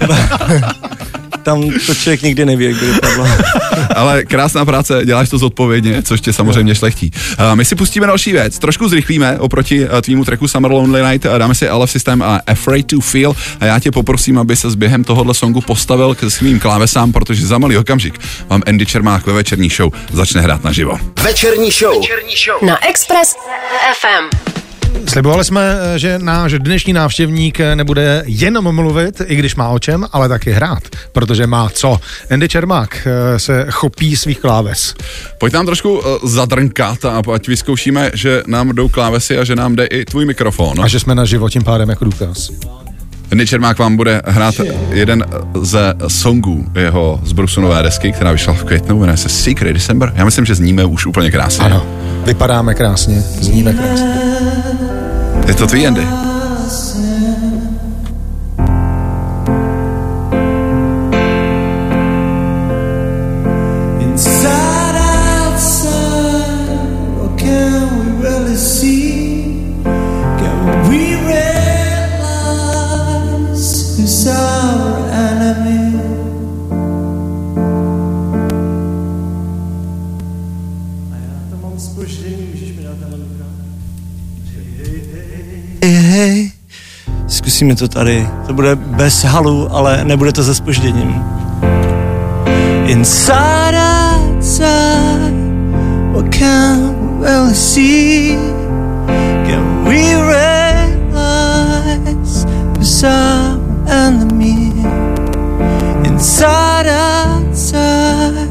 tam 1.44 1.70
to 1.86 1.94
člověk 1.94 2.22
nikdy 2.22 2.44
neví, 2.44 2.64
jak 2.64 2.74
by 2.74 2.86
dopadlo. 2.86 3.28
Ale 3.94 4.24
krásná 4.24 4.64
práce, 4.64 5.02
děláš 5.04 5.28
to 5.28 5.38
zodpovědně, 5.38 6.02
což 6.02 6.20
tě 6.20 6.32
samozřejmě 6.32 6.74
šlechtí. 6.74 7.10
Uh, 7.38 7.56
my 7.56 7.64
si 7.64 7.74
pustíme 7.74 8.06
další 8.06 8.32
věc, 8.32 8.58
trošku 8.58 8.88
zrychlíme 8.88 9.38
oproti 9.38 9.88
uh, 9.88 10.00
tvýmu 10.00 10.24
tracku 10.24 10.48
Summer 10.48 10.70
Lonely 10.70 11.10
Night, 11.10 11.24
uh, 11.24 11.38
dáme 11.38 11.54
si 11.54 11.70
LF 11.70 11.90
System 11.90 12.22
a 12.22 12.40
Afraid 12.46 12.86
to 12.86 13.00
Feel 13.00 13.36
a 13.60 13.64
já 13.64 13.80
tě 13.80 13.90
poprosím, 13.90 14.38
aby 14.38 14.56
se 14.56 14.68
během 14.76 15.04
tohohle 15.04 15.34
songu 15.34 15.60
postavil 15.60 16.14
k 16.14 16.30
svým 16.30 16.60
klávesám, 16.60 17.12
protože 17.12 17.46
za 17.46 17.58
malý 17.58 17.76
okamžik 17.76 18.20
vám 18.48 18.62
Andy 18.66 18.86
Čermák 18.86 19.26
ve 19.26 19.32
večerní 19.32 19.68
show 19.68 19.92
začne 20.12 20.40
hrát 20.40 20.64
naživo. 20.64 20.98
Večerní 21.22 21.70
show. 21.70 22.04
Na 22.62 22.88
Express 22.88 23.34
FM. 24.00 24.53
Slibovali 25.06 25.44
jsme, 25.44 25.76
eh, 25.94 25.98
že 25.98 26.18
náš 26.18 26.52
dnešní 26.58 26.92
návštěvník 26.92 27.60
eh, 27.60 27.76
nebude 27.76 28.22
jenom 28.26 28.74
mluvit, 28.74 29.22
i 29.26 29.36
když 29.36 29.54
má 29.54 29.68
o 29.68 29.78
čem, 29.78 30.06
ale 30.12 30.28
taky 30.28 30.52
hrát, 30.52 30.82
protože 31.12 31.46
má 31.46 31.70
co. 31.70 32.00
Andy 32.30 32.48
Čermák 32.48 33.06
eh, 33.06 33.38
se 33.38 33.66
chopí 33.70 34.16
svých 34.16 34.40
kláves. 34.40 34.94
Pojď 35.38 35.52
nám 35.52 35.66
trošku 35.66 36.02
zadrnkat 36.22 37.04
a 37.04 37.22
ať 37.34 37.48
vyzkoušíme, 37.48 38.10
že 38.14 38.42
nám 38.46 38.68
jdou 38.68 38.88
klávesy 38.88 39.38
a 39.38 39.44
že 39.44 39.56
nám 39.56 39.76
jde 39.76 39.86
i 39.86 40.04
tvůj 40.04 40.24
mikrofon. 40.24 40.80
A 40.80 40.88
že 40.88 41.00
jsme 41.00 41.14
na 41.14 41.24
život 41.24 41.48
tím 41.48 41.64
pádem 41.64 41.88
jako 41.88 42.04
důkaz. 42.04 42.50
Andy 43.32 43.46
Čermák 43.46 43.78
vám 43.78 43.96
bude 43.96 44.22
hrát 44.26 44.54
jeden 44.90 45.24
ze 45.62 45.94
songů 46.08 46.66
jeho 46.74 47.20
z 47.24 47.32
Brusu 47.32 47.60
nové 47.60 47.82
desky, 47.82 48.12
která 48.12 48.32
vyšla 48.32 48.54
v 48.54 48.64
květnu, 48.64 48.98
jmenuje 48.98 49.16
se 49.16 49.28
Secret 49.28 49.72
December. 49.74 50.12
Já 50.16 50.24
myslím, 50.24 50.44
že 50.44 50.54
zníme 50.54 50.84
už 50.84 51.06
úplně 51.06 51.30
krásně. 51.30 51.64
Ano, 51.64 51.86
vypadáme 52.26 52.74
krásně, 52.74 53.20
zníme 53.20 53.72
krásně. 53.72 54.14
Je 55.46 55.54
to 55.54 55.66
tvý, 55.66 55.86
Andy? 55.86 56.06
Zkusíme 87.64 87.76
to 87.76 87.88
tady. 87.88 88.28
To 88.46 88.52
bude 88.52 88.76
bez 88.76 89.24
halu, 89.24 89.68
ale 89.76 90.04
nebude 90.04 90.32
to 90.32 90.44
se 90.44 90.54
spožděním. 90.54 91.22
Inside, 92.86 93.78
outside, 94.16 95.34
what 96.12 96.34
can 96.34 96.94
we 97.20 97.54
see? 97.54 98.38
Can 99.46 99.84
we 99.84 100.14
realize 100.14 100.84
enemy? 103.86 104.72
Inside, 106.04 106.90
outside, 106.90 108.48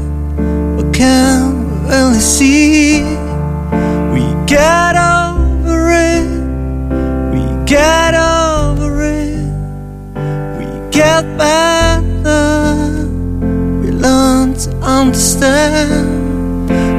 what 0.76 0.96
can 0.96 1.64
we 1.84 1.90
really 1.90 2.20
see? 2.20 3.13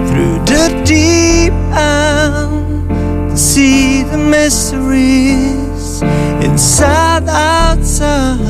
Through 0.08 0.38
the 0.46 0.84
deep 0.86 1.54
end 1.74 2.90
to 3.32 3.38
see 3.38 4.04
the 4.04 4.18
mysteries 4.18 6.02
inside, 6.44 7.28
outside. 7.28 8.44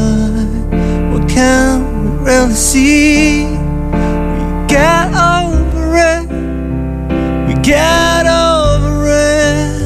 What 1.13 1.29
can 1.29 1.79
we 2.03 2.25
really 2.25 2.53
see? 2.53 3.45
We 3.45 4.67
get 4.67 5.13
over 5.13 5.95
it. 6.11 6.27
We 7.47 7.53
get 7.61 8.25
over 8.27 9.07
it. 9.07 9.81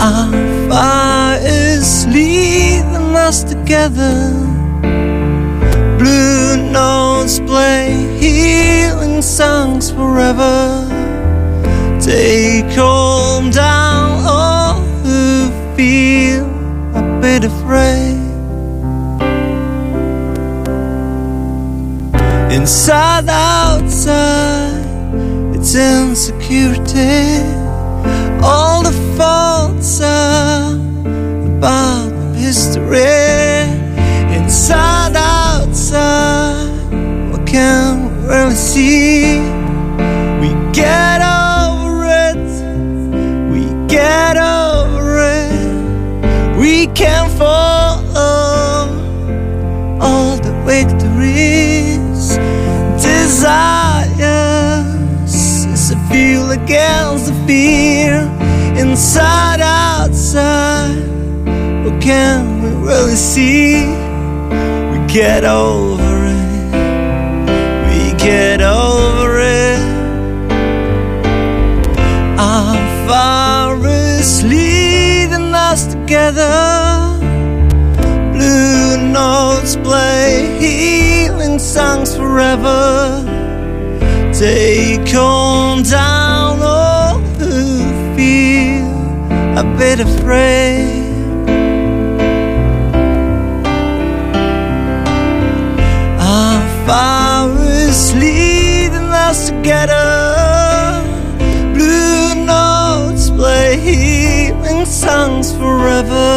Our 0.00 0.30
fire 0.68 1.40
is 1.42 2.06
leading 2.06 3.16
us 3.16 3.42
together. 3.42 4.41
Play 7.62 7.90
healing 8.18 9.22
songs 9.22 9.84
forever. 9.96 10.58
Take 12.00 12.66
calm 12.74 13.50
down 13.50 14.08
all 14.36 14.80
who 15.04 15.22
feel 15.76 16.44
a 17.00 17.04
bit 17.24 17.42
afraid. 17.52 18.20
Inside, 22.56 23.28
outside, 23.28 24.84
it's 25.54 25.72
insecurity. 25.74 27.26
All 28.50 28.71
see? 38.72 39.36
We 40.40 40.48
get 40.72 41.20
over 41.20 42.06
it. 42.28 42.42
We 43.52 43.62
get 43.86 44.36
over 44.38 45.18
it. 45.20 46.56
We 46.58 46.86
can 47.00 47.28
follow 47.36 48.88
all 50.00 50.36
the 50.38 50.54
victories. 50.64 52.38
Desires 53.08 53.74
is 55.74 55.90
a 55.90 55.98
fuel 56.08 56.50
against 56.52 57.26
the 57.26 57.34
fear. 57.46 58.14
Inside, 58.82 59.60
outside, 59.60 60.96
what 61.84 62.00
can 62.00 62.62
we 62.62 62.70
really 62.88 63.16
see? 63.16 63.84
We 64.90 64.98
get 65.12 65.44
over 65.44 65.91
get 68.56 68.60
over 68.60 69.38
it. 69.40 69.80
Our 72.38 72.76
fire 73.06 73.86
is 73.86 74.42
leading 74.42 75.54
us 75.54 75.86
together. 75.94 76.52
Blue 78.34 78.98
notes 79.10 79.76
play 79.76 80.58
healing 80.60 81.58
songs 81.58 82.14
forever. 82.14 83.24
Take 84.34 85.14
on 85.14 85.82
down 85.84 86.60
all 86.60 87.20
who 87.38 87.54
feel 88.16 88.84
a 89.62 89.64
bit 89.78 90.00
afraid. 90.00 91.00
Our 96.20 96.60
is 97.92 98.14
leading 98.14 99.10
us 99.28 99.50
together. 99.50 100.08
Blue 101.76 102.34
notes 102.52 103.28
play 103.30 103.76
healing 103.76 104.86
songs 104.86 105.52
forever. 105.60 106.32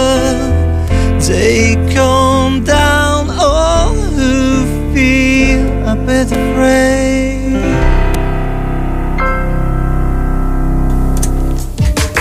Take 1.20 1.98
on 1.98 2.64
down 2.66 3.30
all 3.30 3.96
who 4.18 4.66
feel 4.94 5.64
a 5.88 5.96
bit 5.96 6.28
afraid. 6.32 7.56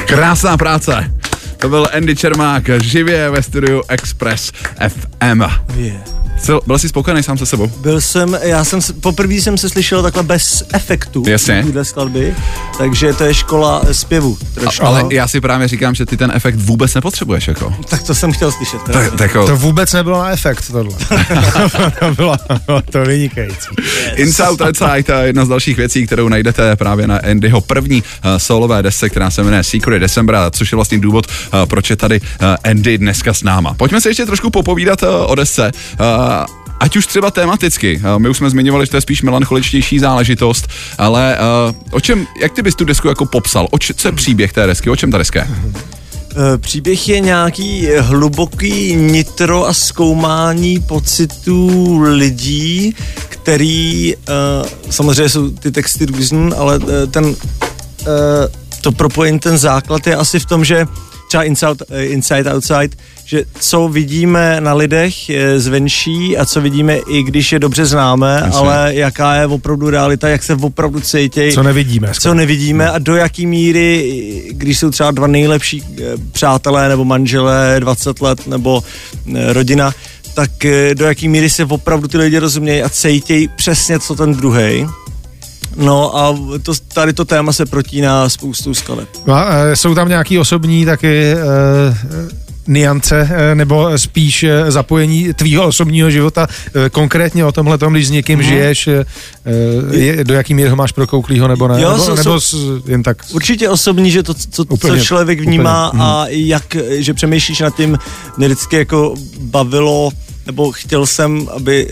Krásná 0.07 0.57
práce. 0.57 1.11
To 1.59 1.68
byl 1.68 1.87
Andy 1.92 2.16
Čermák 2.16 2.83
živě 2.83 3.31
ve 3.31 3.42
studiu 3.42 3.83
Express 3.88 4.53
FM. 4.88 5.42
Yeah. 5.77 6.13
Co, 6.44 6.61
byl 6.66 6.78
jsi 6.78 6.88
spokojený 6.88 7.22
sám 7.22 7.38
se 7.38 7.46
sebou? 7.46 7.66
Byl 7.66 8.00
jsem, 8.00 8.38
já 8.42 8.64
jsem, 8.64 8.80
poprvé 9.00 9.35
jsem 9.35 9.59
se 9.59 9.68
slyšel 9.68 10.02
takhle 10.02 10.22
bez 10.22 10.62
efektu. 10.72 11.24
Jasně. 11.28 11.62
Tuhle 11.62 11.85
skladby, 11.85 12.35
takže 12.78 13.12
to 13.12 13.24
je 13.24 13.35
škola 13.35 13.83
zpěvu. 13.92 14.38
Trošku. 14.54 14.87
Ale 14.87 15.04
já 15.11 15.28
si 15.28 15.40
právě 15.40 15.68
říkám, 15.68 15.94
že 15.94 16.07
ty 16.07 16.16
ten 16.16 16.33
efekt 16.35 16.54
vůbec 16.54 16.94
nepotřebuješ, 16.94 17.48
jako. 17.48 17.74
Tak 17.88 18.02
to 18.02 18.14
jsem 18.14 18.33
chtěl 18.33 18.52
slyšet. 18.52 18.83
Tak, 18.92 19.14
tak 19.14 19.33
To 19.33 19.57
vůbec 19.57 19.92
nebylo 19.92 20.18
na 20.18 20.30
efekt, 20.30 20.64
tohle. 20.72 20.92
to 21.98 22.14
bylo, 22.14 22.37
bylo 22.66 22.83
to 22.83 23.02
vynikající. 23.02 23.68
Inside 24.16 24.48
Outside 24.48 25.14
je 25.20 25.26
jedna 25.26 25.44
z 25.44 25.48
dalších 25.48 25.76
věcí, 25.76 26.07
kterou 26.07 26.28
najdete 26.28 26.76
právě 26.76 27.07
na 27.07 27.18
Andyho 27.30 27.61
první 27.61 28.02
uh, 28.02 28.30
solové 28.37 28.83
desce, 28.83 29.09
která 29.09 29.30
se 29.30 29.42
jmenuje 29.42 29.64
Secret 29.64 30.00
December, 30.00 30.37
což 30.50 30.72
je 30.72 30.76
vlastně 30.76 30.98
důvod, 30.98 31.26
uh, 31.26 31.66
proč 31.66 31.90
je 31.90 31.96
tady 31.96 32.20
uh, 32.20 32.26
Andy 32.64 32.98
dneska 32.98 33.35
s 33.35 33.42
náma. 33.42 33.74
Pojďme 33.74 34.00
se 34.00 34.11
ještě 34.11 34.26
trošku 34.26 34.50
popovídat 34.50 35.02
uh, 35.02 35.09
o 35.26 35.35
desce. 35.35 35.72
Uh, 36.00 36.34
Ať 36.81 36.97
už 36.97 37.07
třeba 37.07 37.31
tematicky, 37.31 37.97
uh, 38.05 38.18
my 38.18 38.29
už 38.29 38.37
jsme 38.37 38.51
zmiňovali, 38.51 38.87
že 38.87 38.90
to 38.90 38.97
je 38.97 39.01
spíš 39.01 39.23
melancholičtější 39.23 39.99
záležitost, 39.99 40.68
ale 40.99 41.38
uh, 41.70 41.75
o 41.90 42.01
čem, 42.01 42.27
jak 42.40 42.53
ty 42.53 42.62
bys 42.62 42.75
tu 42.75 42.85
desku 42.85 43.09
jako 43.09 43.27
popsal? 43.27 43.68
O 43.70 43.79
č- 43.79 43.94
co 43.94 44.09
je 44.09 44.12
příběh 44.12 44.53
té 44.53 44.66
desky? 44.66 44.90
O 44.90 44.97
čem 44.97 45.11
ta 45.11 45.18
deska 45.18 45.40
je? 45.40 45.49
Eh, 46.37 46.59
Příběh 46.59 47.09
je 47.09 47.20
nějaký 47.20 47.88
hluboký 47.99 48.97
nitro 48.97 49.66
a 49.68 49.73
zkoumání 49.75 50.81
pocitů 50.81 51.99
lidí, 52.03 52.94
který, 53.29 54.14
samozřejmě 54.90 55.29
jsou 55.29 55.51
ty 55.51 55.70
texty 55.70 56.07
různý, 56.07 56.53
ale 56.57 56.81
ten 57.11 57.37
to 58.81 58.92
propojení, 58.92 59.38
ten 59.38 59.59
základ 59.59 60.07
je 60.07 60.16
asi 60.16 60.38
v 60.40 60.47
tom, 60.47 60.64
že 60.64 60.87
třeba 61.35 61.44
inside, 61.44 61.85
inside, 62.05 62.55
outside, 62.55 62.88
že 63.25 63.44
co 63.61 63.88
vidíme 63.88 64.61
na 64.61 64.75
lidech 64.75 65.31
eh, 65.31 65.61
zvenší 65.61 66.37
a 66.38 66.44
co 66.47 66.61
vidíme 66.61 66.97
i 66.97 67.23
když 67.23 67.53
je 67.53 67.59
dobře 67.59 67.87
známe, 67.87 68.40
Jasně. 68.44 68.59
ale 68.59 68.94
jaká 68.94 69.35
je 69.35 69.47
opravdu 69.47 69.90
realita, 69.90 70.29
jak 70.29 70.42
se 70.42 70.55
opravdu 70.55 71.01
cítějí. 71.01 71.53
Co 71.53 71.62
nevidíme. 71.62 72.12
Co 72.20 72.35
nevidíme 72.35 72.90
a 72.90 72.99
do 72.99 73.16
jaký 73.16 73.47
míry, 73.47 74.14
když 74.51 74.79
jsou 74.79 74.90
třeba 74.90 75.11
dva 75.11 75.27
nejlepší 75.27 75.83
eh, 75.83 76.03
přátelé 76.33 76.88
nebo 76.88 77.05
manželé 77.05 77.77
20 77.81 78.20
let 78.20 78.47
nebo 78.47 78.83
eh, 79.35 79.53
rodina, 79.53 79.92
tak 80.35 80.51
do 80.94 81.05
jaký 81.05 81.29
míry 81.29 81.51
se 81.51 81.64
opravdu 81.64 82.09
ty 82.09 82.18
lidi 82.18 82.38
rozumějí 82.38 82.83
a 82.83 82.88
cítějí 82.88 83.49
přesně 83.49 83.99
co 83.99 84.14
ten 84.14 84.35
druhý. 84.35 84.87
No 85.76 86.16
a 86.18 86.38
to, 86.62 86.72
tady 86.94 87.12
to 87.12 87.24
téma 87.24 87.52
se 87.52 87.66
protíná 87.66 88.28
spoustu 88.28 88.74
skaleb. 88.74 89.08
No 89.26 89.34
a, 89.34 89.54
e, 89.54 89.76
jsou 89.76 89.94
tam 89.94 90.08
nějaký 90.08 90.38
osobní 90.38 90.84
taky 90.84 91.32
e, 91.32 91.37
niance, 92.66 93.28
e, 93.32 93.54
nebo 93.54 93.98
spíš 93.98 94.42
e, 94.42 94.70
zapojení 94.70 95.34
tvýho 95.34 95.66
osobního 95.66 96.10
života, 96.10 96.46
e, 96.87 96.90
konkrétně 96.90 97.44
o 97.44 97.52
tomhle 97.52 97.78
tom, 97.78 97.92
když 97.92 98.06
s 98.06 98.10
někým 98.10 98.38
Mhm. 98.38 98.48
žiješ, 98.48 98.87
e, 98.88 99.04
je, 99.90 100.24
do 100.24 100.34
jaký 100.34 100.54
míry 100.54 100.68
ho 100.68 100.76
máš 100.76 100.92
prokouklýho, 100.92 101.48
nebo 101.48 101.68
ne, 101.68 101.82
Jo, 101.82 101.90
nebo, 101.92 102.04
jsou- 102.04 102.14
nebo 102.14 102.40
s, 102.40 102.54
jen 102.87 103.02
tak. 103.02 103.16
Určitě 103.32 103.68
osobní, 103.68 104.10
že 104.10 104.22
to, 104.22 104.34
co, 104.34 104.62
Úplně, 104.68 104.98
co 104.98 105.04
člověk 105.04 105.40
vnímá 105.40 105.88
úplně, 105.88 106.02
a 106.02 106.24
jak, 106.28 106.76
že 106.90 107.14
přemýšlíš 107.14 107.60
nad 107.60 107.76
tím, 107.76 107.98
mě 108.37 108.46
vždycky 108.48 108.76
jako 108.76 109.14
bavilo, 109.40 110.10
nebo 110.46 110.72
chtěl 110.72 111.06
jsem, 111.06 111.48
aby 111.56 111.87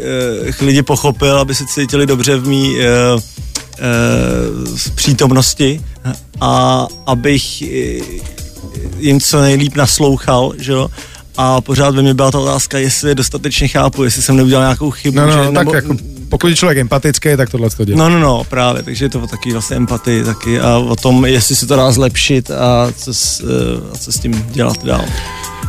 uh, 0.60 0.66
lidi 0.66 0.82
pochopil, 0.82 1.38
aby 1.38 1.54
se 1.54 1.64
cítili 1.74 2.06
dobře 2.06 2.36
v 2.36 2.46
mý 2.48 2.74
uh, 3.14 3.20
uh, 3.82 4.78
přítomnosti 4.94 5.80
a 6.40 6.86
abych 7.06 7.62
eh, 7.62 8.00
jim 8.98 9.20
co 9.20 9.40
nejlíp 9.40 9.76
naslouchal, 9.76 10.52
že 10.58 10.72
jo. 10.72 10.88
A 11.36 11.60
pořád 11.60 11.94
ve 11.94 12.02
mně 12.02 12.14
byla 12.14 12.30
ta 12.30 12.38
otázka, 12.38 12.78
jestli 12.78 13.10
je 13.10 13.14
dostatečně 13.14 13.68
chápu, 13.68 14.04
jestli 14.04 14.22
jsem 14.22 14.36
neudělal 14.36 14.64
nějakou 14.64 14.90
chybu. 14.90 15.16
No, 15.16 15.26
no, 15.26 15.32
že, 15.32 15.38
no, 15.38 15.52
tak 15.52 15.72
jako, 15.72 15.96
pokud 16.28 16.46
je 16.46 16.56
člověk 16.56 16.78
empatický, 16.78 17.28
tak 17.36 17.50
tohle 17.50 17.70
to 17.70 17.84
dělá. 17.84 17.98
No, 17.98 18.10
no, 18.10 18.20
no, 18.20 18.44
právě, 18.44 18.82
takže 18.82 19.04
je 19.04 19.08
to 19.08 19.20
o 19.20 19.26
taky 19.26 19.52
vlastně 19.52 19.76
empatii 19.76 20.24
taky 20.24 20.60
a 20.60 20.78
o 20.78 20.96
tom, 20.96 21.24
jestli 21.24 21.56
se 21.56 21.66
to 21.66 21.76
dá 21.76 21.92
zlepšit 21.92 22.50
a 22.50 22.92
co 22.96 23.14
s, 23.14 23.40
eh, 23.40 23.94
a 23.94 23.98
co 23.98 24.12
s 24.12 24.18
tím 24.18 24.46
dělat 24.50 24.84
dál. 24.84 25.04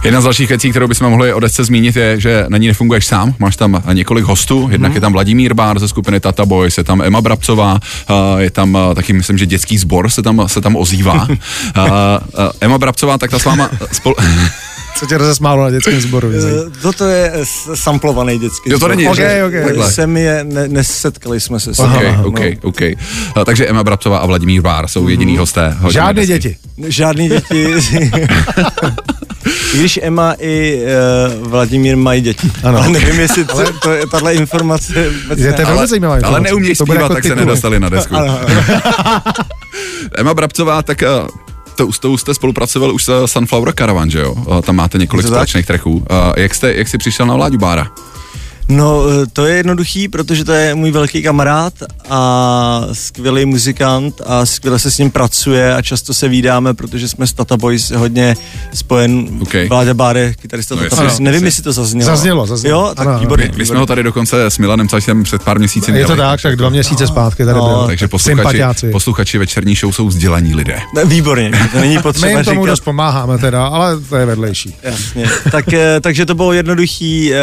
Jedna 0.04 0.22
z 0.22 0.24
dalších 0.24 0.50
věcí, 0.50 0.70
kterou 0.72 0.88
bychom 0.88 1.10
mohli 1.10 1.34
o 1.34 1.40
desce 1.40 1.64
zmínit, 1.64 1.96
je, 1.96 2.20
že 2.20 2.46
na 2.50 2.58
ní 2.58 2.68
nefunguješ 2.68 3.06
sám. 3.06 3.36
Máš 3.40 3.56
tam 3.56 3.84
několik 3.94 4.26
hostů. 4.26 4.68
Jednak 4.72 4.90
Mhm. 4.92 4.96
je 4.98 5.02
tam 5.02 5.14
Vladimír 5.14 5.54
Bár 5.54 5.80
ze 5.80 5.88
skupiny 5.88 6.20
Tata 6.20 6.46
Boys, 6.46 6.78
je 6.78 6.84
tam 6.84 7.02
Emma 7.02 7.22
Brabcová, 7.22 7.80
je 8.38 8.52
tam 8.52 8.78
taky, 8.96 9.14
myslím, 9.14 9.38
že 9.38 9.46
dětský 9.46 9.78
sbor 9.78 10.10
se 10.10 10.22
tam, 10.22 10.44
se 10.48 10.62
tam 10.62 10.76
ozývá. 10.76 11.28
Emma 12.62 12.78
Brabcová, 12.78 13.18
tak 13.18 13.32
ta 13.32 13.40
s 13.40 13.46
váma 13.46 13.70
spol... 13.92 14.16
Co 15.04 15.08
tě 15.08 15.18
rozesmálo 15.18 15.64
na 15.64 15.70
dětském 15.70 16.02
sboru? 16.02 16.32
zajímá. 16.42 16.62
Eh, 16.68 16.82
Toto 16.82 17.06
je 17.06 17.32
eh, 17.34 17.46
samplovaný 17.76 18.40
dětský 18.40 18.70
Jo, 18.70 18.80
to 18.80 18.88
není, 18.88 19.08
Ok, 19.08 19.16
že? 19.16 19.44
ok. 19.48 19.54
Takhle. 19.64 19.92
Jsem 19.92 20.18
je, 20.18 20.44
ne, 20.44 20.68
nesetkali 20.68 21.40
jsme 21.40 21.60
se 21.60 21.76
s 21.76 21.80
OK, 21.80 21.90
ním. 21.92 22.26
OK, 22.26 22.40
No. 22.40 22.46
OK. 22.62 22.82
A, 22.82 23.46
takže 23.46 23.68
Emma 23.68 23.84
Brabcová 23.84 24.18
a 24.18 24.26
Vladimír 24.26 24.62
Bár 24.62 24.88
jsou 24.88 25.08
jediný 25.08 25.38
hosté. 25.38 25.70
hodiny 25.80 25.94
Žádné 25.94 26.26
děti. 26.26 26.58
Žádný 26.88 27.30
děti. 27.30 27.80
I 29.74 29.78
když 29.78 30.00
Emma 30.04 30.36
i 30.40 30.82
uh, 31.42 31.48
Vladimír 31.48 31.98
mají 31.98 32.22
děti. 32.22 32.52
Ano. 32.64 32.78
Ale 32.78 32.90
nevím, 32.90 33.20
jestli 33.20 33.46
to, 33.46 33.64
to 33.82 33.92
je 33.92 34.08
tahle 34.08 34.34
informace 34.34 34.94
Je 35.36 35.54
to 35.54 35.62
velmi 35.66 35.88
zajímavá 35.88 36.14
Ale 36.14 36.20
informace. 36.22 36.44
neumějí 36.44 36.76
To 36.76 36.86
bude 36.86 36.96
zpívat, 36.96 37.12
jako 37.12 37.14
tak 37.14 37.24
se 37.24 37.36
nedostali 37.36 37.80
na 37.80 37.90
desku. 37.90 38.16
Ano, 38.16 38.40
Emma 40.18 40.34
Brabcová, 40.34 40.82
tak 40.84 41.04
a, 41.04 41.28
to, 41.74 41.92
s 41.92 42.00
tou 42.00 42.18
jste 42.18 42.34
spolupracoval 42.34 42.94
už 42.94 43.04
s 43.04 43.26
Sunflower 43.26 43.74
Caravan, 43.76 44.10
že 44.10 44.20
jo? 44.20 44.62
Tam 44.62 44.76
máte 44.76 44.98
několik 44.98 45.28
společných 45.28 45.66
tracků. 45.66 46.06
Jak, 46.38 46.56
jste, 46.56 46.74
jak 46.74 46.88
jsi 46.88 46.98
přišel 46.98 47.26
na 47.26 47.36
Vláďu 47.36 47.58
Bára? 47.58 47.92
No, 48.70 49.04
eh, 49.24 49.26
to 49.34 49.46
je 49.46 49.56
jednoduchý, 49.56 50.08
protože 50.08 50.46
to 50.46 50.52
je 50.52 50.76
můj 50.76 50.92
velký 50.92 51.24
kamarád 51.24 51.74
a 52.10 52.82
skvělý 52.94 53.46
muzikant 53.46 54.22
a 54.26 54.46
skvěle 54.46 54.80
se 54.80 54.92
s 54.92 54.98
ním 54.98 55.12
pracuje 55.12 55.76
a 55.76 55.82
často 55.82 56.14
se 56.14 56.28
vídáme, 56.28 56.74
protože 56.74 57.10
jsme 57.10 57.28
s 57.28 57.34
Tata 57.34 57.58
Boys 57.58 57.92
hodně 57.92 58.36
spojen. 58.74 59.28
OK. 59.42 59.54
Vláďa 59.70 59.94
Báre, 59.94 60.34
kytarista 60.34 60.76
No 60.76 60.82
Tata. 60.90 60.96
Boys. 61.02 61.20
Nevím, 61.20 61.34
Jasně. 61.36 61.48
jestli 61.48 61.64
to 61.64 61.74
zaznělo. 61.74 62.06
Zaznělo, 62.16 62.46
zaznělo. 62.48 62.82
Jo, 62.88 62.94
tak 62.96 63.08
Ano, 63.08 63.20
výborně. 63.20 63.46
My, 63.52 63.58
my 63.58 63.66
jsme 63.66 63.78
ho 63.78 63.86
tady 63.86 64.04
dokonce 64.04 64.46
s 64.46 64.58
Milanem 64.58 64.88
Cačem 64.90 65.24
před 65.24 65.44
pár 65.44 65.60
měsíci 65.60 65.92
Je 65.92 66.06
to 66.06 66.14
měli. 66.16 66.28
tak, 66.30 66.42
tak 66.42 66.56
dva 66.56 66.70
měsíce 66.70 67.08
zpátky 67.08 67.46
tady 67.46 67.58
No, 67.60 67.66
byl. 67.68 67.88
Takže 67.88 68.08
posluchači, 68.08 68.38
Sympatiáci. 68.38 68.92
posluchači 68.92 69.38
večerní 69.38 69.76
show 69.76 69.92
jsou 69.94 70.08
vzdělaní 70.08 70.56
lidé. 70.56 70.80
Ne, 70.96 71.06
Výborně, 71.06 71.52
to 71.72 71.80
není 71.80 71.96
My 71.98 72.02
potřeba 72.02 72.28
jim 72.28 72.44
tomu 72.44 72.62
říkat. 72.62 72.72
dost 72.72 72.80
pomáháme 72.80 73.38
teda, 73.38 73.68
ale 73.68 74.00
to 74.00 74.16
je 74.16 74.26
vedlejší. 74.26 74.76
Jasně. 74.84 75.30
Tak, 75.52 75.74
eh, 75.74 76.00
takže 76.02 76.26
to 76.26 76.36
bylo 76.36 76.54
jednoduchý 76.54 77.34
eh, 77.34 77.38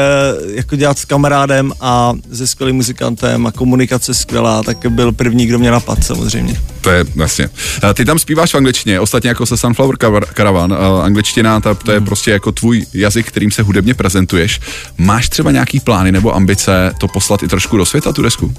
jako 0.54 0.76
dělat 0.76 0.98
kamarádem 1.11 1.73
a 1.81 2.12
se 2.33 2.46
skvělým 2.46 2.77
muzikantem 2.77 3.46
a 3.46 3.53
komunikace 3.53 4.14
skvělá, 4.14 4.62
tak 4.62 4.87
byl 4.88 5.12
první, 5.12 5.46
kdo 5.46 5.59
mě 5.59 5.70
napad 5.70 6.05
samozřejmě. 6.05 6.61
To 6.81 6.90
je 6.90 7.05
vlastně. 7.16 7.49
Ty 7.94 8.05
tam 8.05 8.18
zpíváš 8.18 8.53
v 8.53 8.57
angličtině, 8.57 9.01
ostatně 9.01 9.29
jako 9.29 9.46
se 9.46 9.57
Sunflower 9.57 9.96
Car- 9.96 10.27
Caravan. 10.37 10.77
Angličtina, 11.03 11.61
ta, 11.61 11.75
to 11.75 11.92
je 11.92 12.01
prostě 12.01 12.31
jako 12.31 12.53
tvůj 12.53 12.87
jazyk, 12.94 13.27
kterým 13.27 13.51
se 13.51 13.62
hudebně 13.62 13.94
prezentuješ. 13.94 14.61
Máš 14.99 15.29
třeba 15.29 15.51
nějaký 15.51 15.81
plány 15.81 16.12
nebo 16.12 16.35
ambice 16.37 16.94
to 16.99 17.09
poslat 17.09 17.42
i 17.42 17.49
trošku 17.49 17.77
do 17.77 17.87
světa, 17.87 18.12
tu 18.12 18.23
desku? 18.23 18.55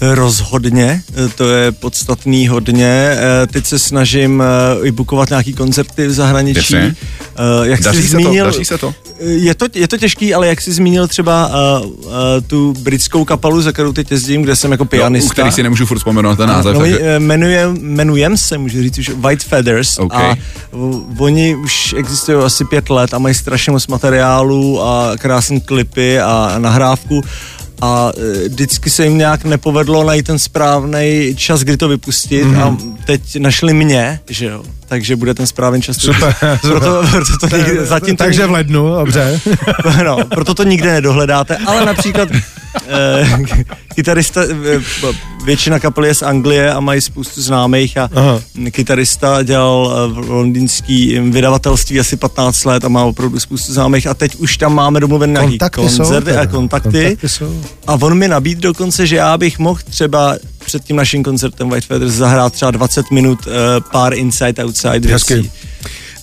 Rozhodně, 0.00 1.02
to 1.34 1.48
je 1.52 1.72
podstatný 1.72 2.48
hodně. 2.48 3.10
Eh, 3.12 3.46
Teď 3.46 3.66
se 3.66 3.78
snažím 3.78 4.42
eh, 4.42 4.86
i 4.86 4.90
bukovat 4.90 5.30
nějaký 5.30 5.52
koncerty 5.54 6.06
v 6.06 6.12
zahraničí. 6.12 6.58
Jasně. 6.58 6.94
Eh, 7.22 7.68
Jak 7.68 7.80
Daří 7.80 8.02
jsi 8.02 8.08
se 8.08 8.16
to? 8.16 8.22
zmínil, 8.22 8.44
Daří 8.44 8.64
se 8.64 8.78
to? 8.78 8.94
Je 9.20 9.54
to, 9.54 9.66
je 9.74 9.88
to 9.88 9.98
těžký, 9.98 10.34
ale 10.34 10.46
jak 10.46 10.60
jsi 10.60 10.72
zmínil 10.72 11.08
třeba 11.08 11.50
uh, 11.80 11.86
uh, 11.86 12.12
tu 12.46 12.74
britskou 12.78 13.24
kapelu, 13.24 13.62
za 13.62 13.72
kterou 13.72 13.92
teď 13.92 14.10
jezdím, 14.10 14.42
kde 14.42 14.56
jsem 14.56 14.72
jako 14.72 14.84
No, 14.84 14.88
pianista. 14.88 15.26
u 15.28 15.32
který 15.32 15.52
si 15.52 15.62
nemůžu 15.62 15.86
furt 15.86 15.98
vzpomenout 15.98 16.36
ten 16.36 16.48
název. 16.48 16.74
No, 16.74 16.80
takže... 16.80 16.98
eh, 17.00 17.16
jmenujem, 17.16 17.76
jmenujem 17.76 18.36
se, 18.36 18.58
můžu 18.58 18.82
říct 18.82 18.98
už 18.98 19.08
White 19.08 19.42
Feathers 19.44 19.98
OK. 19.98 20.14
a 20.14 20.36
oni 21.18 21.56
už 21.56 21.94
existují 21.98 22.38
asi 22.44 22.64
pět 22.64 22.90
let 22.90 23.14
a 23.14 23.18
mají 23.18 23.34
strašně 23.34 23.72
moc 23.72 23.86
materiálu 23.86 24.82
a 24.82 25.12
krásné 25.18 25.60
klipy 25.60 26.20
a 26.20 26.54
nahrávku 26.58 27.22
a 27.80 28.12
eh, 28.44 28.48
vždycky 28.48 28.90
se 28.90 29.04
jim 29.04 29.18
nějak 29.18 29.44
nepovedlo 29.44 30.04
najít 30.04 30.26
ten 30.26 30.38
správný 30.38 31.34
čas, 31.36 31.60
kdy 31.60 31.76
to 31.76 31.88
vypustit 31.88 32.44
Mhm. 32.44 32.54
mm. 32.56 32.62
a 32.62 32.76
teď 33.06 33.36
našli 33.36 33.74
mě, 33.74 34.20
že 34.28 34.46
jo, 34.46 34.62
takže 34.88 35.16
bude 35.16 35.34
ten 35.34 35.46
správný 35.46 35.82
čas. 35.82 35.96
Super, 35.96 36.34
vypustit. 36.42 36.60
Proto, 36.62 37.02
proto 37.10 37.48
to 37.48 37.56
nikdy, 37.56 37.86
zatím 37.86 38.16
to 38.16 38.24
Takže 38.24 38.40
nikdy- 38.42 38.48
v 38.50 38.54
lednu, 38.54 38.94
dobře. 38.98 39.40
no, 40.04 40.18
proto 40.24 40.54
to 40.54 40.62
nikde 40.64 40.92
nedohledáte, 40.92 41.56
ale 41.66 41.86
například 41.86 42.28
kytarista, 43.94 44.40
eh, 44.42 44.80
většina 45.44 45.78
kapely 45.78 46.08
je 46.08 46.14
z 46.14 46.22
Anglie 46.22 46.72
a 46.72 46.80
mají 46.80 47.00
spoustu 47.00 47.42
známých 47.42 47.98
a 47.98 48.10
Aha. 48.14 48.40
kytarista 48.70 49.42
dělal 49.42 49.94
eh, 49.94 50.12
v 50.22 50.30
londýnský 50.30 51.18
vydavatelství 51.20 52.00
asi 52.00 52.16
15 52.16 52.64
let 52.64 52.84
a 52.84 52.88
má 52.88 53.04
opravdu 53.04 53.40
spoustu 53.40 53.72
známých 53.72 54.06
a 54.06 54.14
teď 54.14 54.36
už 54.36 54.56
tam 54.56 54.74
máme 54.74 55.00
domluven 55.00 55.32
nějaký 55.32 55.58
jsou. 55.58 55.82
koncerty 55.82 56.30
teda. 56.30 56.40
a 56.40 56.46
kontakty. 56.46 57.02
Kontakty 57.04 57.28
jsou. 57.28 57.62
A 57.86 57.94
on 57.94 58.18
mi 58.18 58.28
nabídl 58.28 58.60
dokonce, 58.60 59.06
že 59.06 59.16
já 59.16 59.38
bych 59.38 59.58
mohl 59.58 59.80
třeba 59.90 60.36
před 60.64 60.84
tím 60.84 60.96
naším 60.96 61.22
koncertem 61.22 61.70
White 61.70 61.84
Feathers 61.84 62.12
zahrát 62.12 62.52
třeba 62.52 62.70
20 62.70 63.10
minut 63.10 63.46
uh, 63.46 63.52
pár 63.92 64.14
inside 64.14 64.64
outside 64.64 65.12
Hezky. 65.12 65.50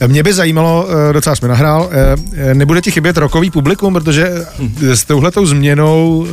Mě 0.07 0.23
by 0.23 0.33
zajímalo, 0.33 0.87
eh, 1.09 1.13
docela 1.13 1.35
jsme 1.35 1.47
nahrál, 1.47 1.89
eh, 1.91 2.15
eh, 2.33 2.53
nebude 2.53 2.81
ti 2.81 2.91
chybět 2.91 3.17
rokový 3.17 3.51
publikum, 3.51 3.93
protože 3.93 4.45
s 4.79 5.03
touhletou 5.03 5.45
změnou 5.45 6.27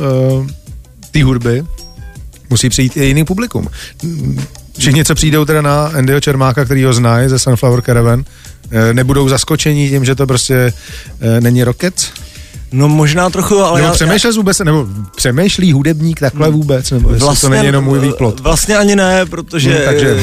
té 1.11 1.23
hudby 1.23 1.63
musí 2.49 2.69
přijít 2.69 2.97
i 2.97 3.05
jiný 3.05 3.25
publikum. 3.25 3.67
Všichni, 4.77 5.05
co 5.05 5.15
přijdou 5.15 5.45
teda 5.45 5.61
na 5.61 5.87
Andyho 5.87 6.19
Čermáka, 6.19 6.65
který 6.65 6.83
ho 6.83 6.93
znají 6.93 7.29
ze 7.29 7.39
Sunflower 7.39 7.81
Caravan, 7.81 8.23
nebudou 8.93 9.29
zaskočení 9.29 9.89
tím, 9.89 10.05
že 10.05 10.15
to 10.15 10.27
prostě 10.27 10.73
není 11.39 11.63
rocket? 11.63 12.11
No 12.73 12.87
možná 12.89 13.29
trochu, 13.29 13.59
ale 13.59 13.79
Nebo 13.81 13.87
já, 13.87 13.93
přemýšlel 13.93 14.33
vůbec, 14.33 14.59
nebo 14.59 14.87
přemýšlí 15.15 15.71
hudebník 15.71 16.19
takhle 16.19 16.49
vůbec, 16.49 16.91
nebo 16.91 17.13
jestli 17.13 17.35
to 17.41 17.49
není 17.49 17.65
jenom 17.65 17.85
můj 17.85 17.99
výplot? 17.99 18.39
Vlastně 18.39 18.77
ani 18.77 18.95
ne, 18.95 19.25
protože 19.25 19.71
Hm, 19.73 19.85
takže- 19.85 20.17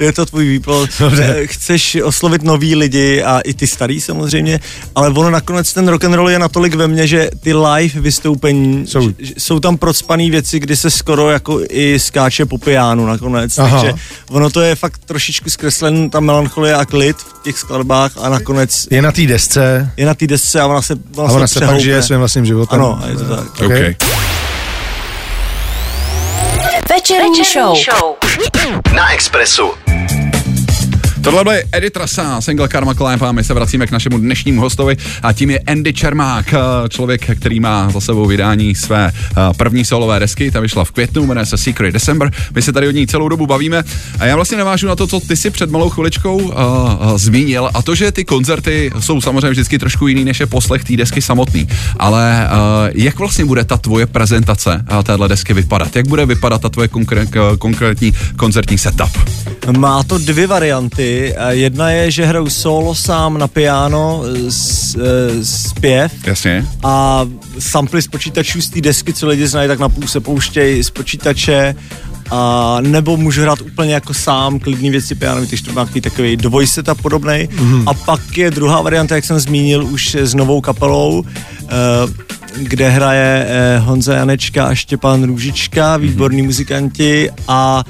je 0.00 0.12
to 0.12 0.26
tvůj 0.26 0.48
výplot. 0.48 0.90
Dobře. 1.00 1.36
Eh, 1.38 1.46
Chceš 1.46 1.96
oslovit 2.04 2.42
nový 2.42 2.76
lidi 2.76 3.22
a 3.22 3.40
i 3.40 3.54
ty 3.54 3.66
starý 3.66 4.00
samozřejmě, 4.00 4.60
ale 4.94 5.08
ono 5.08 5.30
nakonec 5.30 5.72
ten 5.72 5.88
rock 5.88 6.04
and 6.04 6.14
roll 6.14 6.30
je 6.30 6.38
natolik 6.38 6.74
ve 6.74 6.88
mně, 6.88 7.06
že 7.06 7.30
ty 7.40 7.54
live 7.54 8.00
vystoupení 8.00 8.86
Jsou- 8.86 9.02
jsou, 9.02 9.12
jsou 9.38 9.60
tam 9.60 9.76
procpaný 9.76 10.30
věci, 10.30 10.58
kdy 10.60 10.76
se 10.76 10.90
skoro 10.90 11.30
jako 11.30 11.60
i 11.70 11.98
skáče 12.00 12.46
po 12.46 12.58
pijánu 12.58 13.06
nakonec. 13.06 13.58
Aha. 13.58 13.80
Takže 13.82 13.94
ono 14.30 14.50
to 14.50 14.60
je 14.60 14.74
fakt 14.74 15.00
trošičku 15.04 15.50
zkreslen 15.50 16.10
ta 16.10 16.20
melancholie 16.20 16.74
a 16.74 16.84
klid 16.84 17.16
v 17.16 17.42
těch 17.44 17.58
skladbách 17.58 18.12
a 18.20 18.28
nakonec 18.28 18.86
Je 18.90 19.02
na 19.02 19.12
té 19.12 19.26
desce 19.26 19.90
je 19.96 20.06
na 20.06 20.14
té 20.14 20.26
desce 20.26 20.60
a 20.60 20.66
ona 20.66 20.82
se, 20.82 20.94
ona 21.18 21.28
a 21.28 21.36
ona 21.36 21.46
se 21.46 21.60
pak 21.60 21.80
žije 21.80 22.02
svým 22.02 22.18
vlastním 22.18 22.44
životem. 22.46 22.80
Ano, 22.80 23.00
je 23.08 23.16
to 23.16 23.24
tak. 23.36 23.46
Ok. 23.60 23.72
OK. 23.72 23.96
Večerní 26.90 27.44
show. 27.44 28.16
Na 28.94 29.12
Expressu. 29.12 29.70
Tohle 31.22 31.44
byl 31.44 31.52
Eddie 31.72 31.90
Trasa, 31.90 32.40
single 32.40 32.68
Karma 32.68 32.94
Climb 32.94 33.22
a 33.22 33.32
my 33.32 33.44
se 33.44 33.54
vracíme 33.54 33.86
k 33.86 33.90
našemu 33.90 34.18
dnešnímu 34.18 34.60
hostovi 34.60 34.96
a 35.22 35.32
tím 35.32 35.50
je 35.50 35.58
Andy 35.58 35.92
Čermák, 35.92 36.54
eh, 36.54 36.58
člověk, 36.88 37.38
který 37.38 37.60
má 37.60 37.90
za 37.90 38.00
sebou 38.00 38.26
vydání 38.26 38.74
své 38.74 39.12
eh, 39.12 39.34
první 39.56 39.84
solové 39.84 40.20
desky, 40.20 40.50
ta 40.50 40.60
vyšla 40.60 40.84
v 40.84 40.90
květnu, 40.90 41.26
jmenuje 41.26 41.46
se 41.46 41.56
Secret 41.56 41.92
December, 41.92 42.30
my 42.54 42.62
se 42.62 42.72
tady 42.72 42.88
o 42.88 42.90
ní 42.90 43.06
celou 43.06 43.28
dobu 43.28 43.46
bavíme 43.46 43.84
a 44.18 44.26
já 44.26 44.36
vlastně 44.36 44.58
navážu 44.58 44.86
na 44.86 44.96
to, 44.96 45.06
co 45.06 45.20
ty 45.20 45.36
si 45.36 45.50
před 45.50 45.70
malou 45.70 45.88
chviličkou 45.88 46.36
uh, 46.36 46.50
uh, 46.50 47.16
zmínil 47.16 47.70
a 47.74 47.82
to, 47.82 47.94
že 47.94 48.12
ty 48.12 48.24
koncerty 48.24 48.90
jsou 49.00 49.20
samozřejmě 49.20 49.50
vždycky 49.50 49.78
trošku 49.78 50.06
jiný 50.06 50.24
než 50.24 50.40
je 50.40 50.46
poslech 50.46 50.84
té 50.84 50.96
desky 50.96 51.22
samotný, 51.22 51.68
ale 51.98 52.48
uh, 52.50 52.58
jak 52.94 53.18
vlastně 53.18 53.44
bude 53.44 53.64
ta 53.64 53.76
tvoje 53.76 54.06
prezentace 54.06 54.84
uh, 54.92 55.02
téhle 55.02 55.28
desky 55.28 55.54
vypadat? 55.54 55.96
Jak 55.96 56.08
bude 56.08 56.26
vypadat 56.26 56.62
ta 56.62 56.68
tvoje 56.68 56.88
konkr- 56.88 57.56
konkrétní 57.58 58.12
koncertní 58.36 58.78
setup? 58.78 59.10
Má 59.78 60.02
to 60.02 60.18
dvě 60.18 60.46
varianty. 60.46 61.07
Jedna 61.50 61.90
je, 61.90 62.10
že 62.10 62.26
hraju 62.26 62.50
solo 62.50 62.94
sám 62.94 63.38
na 63.38 63.48
piano, 63.48 64.22
s, 64.48 64.94
e, 64.94 65.44
zpěv. 65.44 66.12
Jasně. 66.26 66.66
A 66.84 67.26
samply 67.58 68.02
z 68.02 68.06
počítačů 68.06 68.62
z 68.62 68.70
té 68.70 68.80
desky, 68.80 69.12
co 69.12 69.28
lidi 69.28 69.46
znají, 69.46 69.68
tak 69.68 69.78
napůl 69.78 70.08
se 70.08 70.20
pouštějí 70.20 70.84
z 70.84 70.90
počítače. 70.90 71.74
A 72.30 72.76
nebo 72.80 73.16
můžu 73.16 73.42
hrát 73.42 73.60
úplně 73.60 73.94
jako 73.94 74.14
sám, 74.14 74.58
klidný 74.58 74.90
věci 74.90 75.14
piano, 75.14 75.40
když 75.40 75.62
to 75.62 75.72
má 75.72 75.88
takový 76.02 76.36
dvojset 76.36 76.88
a 76.88 76.94
podobný. 76.94 77.32
Mm-hmm. 77.32 77.84
A 77.86 77.94
pak 77.94 78.38
je 78.38 78.50
druhá 78.50 78.82
varianta, 78.82 79.14
jak 79.14 79.24
jsem 79.24 79.40
zmínil, 79.40 79.84
už 79.84 80.14
s 80.14 80.34
novou 80.34 80.60
kapelou, 80.60 81.24
e, 81.24 81.68
kde 82.56 82.90
hraje 82.90 83.46
Honza 83.78 84.14
Janečka 84.14 84.66
a 84.66 84.74
Štěpán 84.74 85.24
Růžička, 85.24 85.96
výborní 85.96 86.42
mm-hmm. 86.42 86.46
muzikanti 86.46 87.30
a 87.48 87.84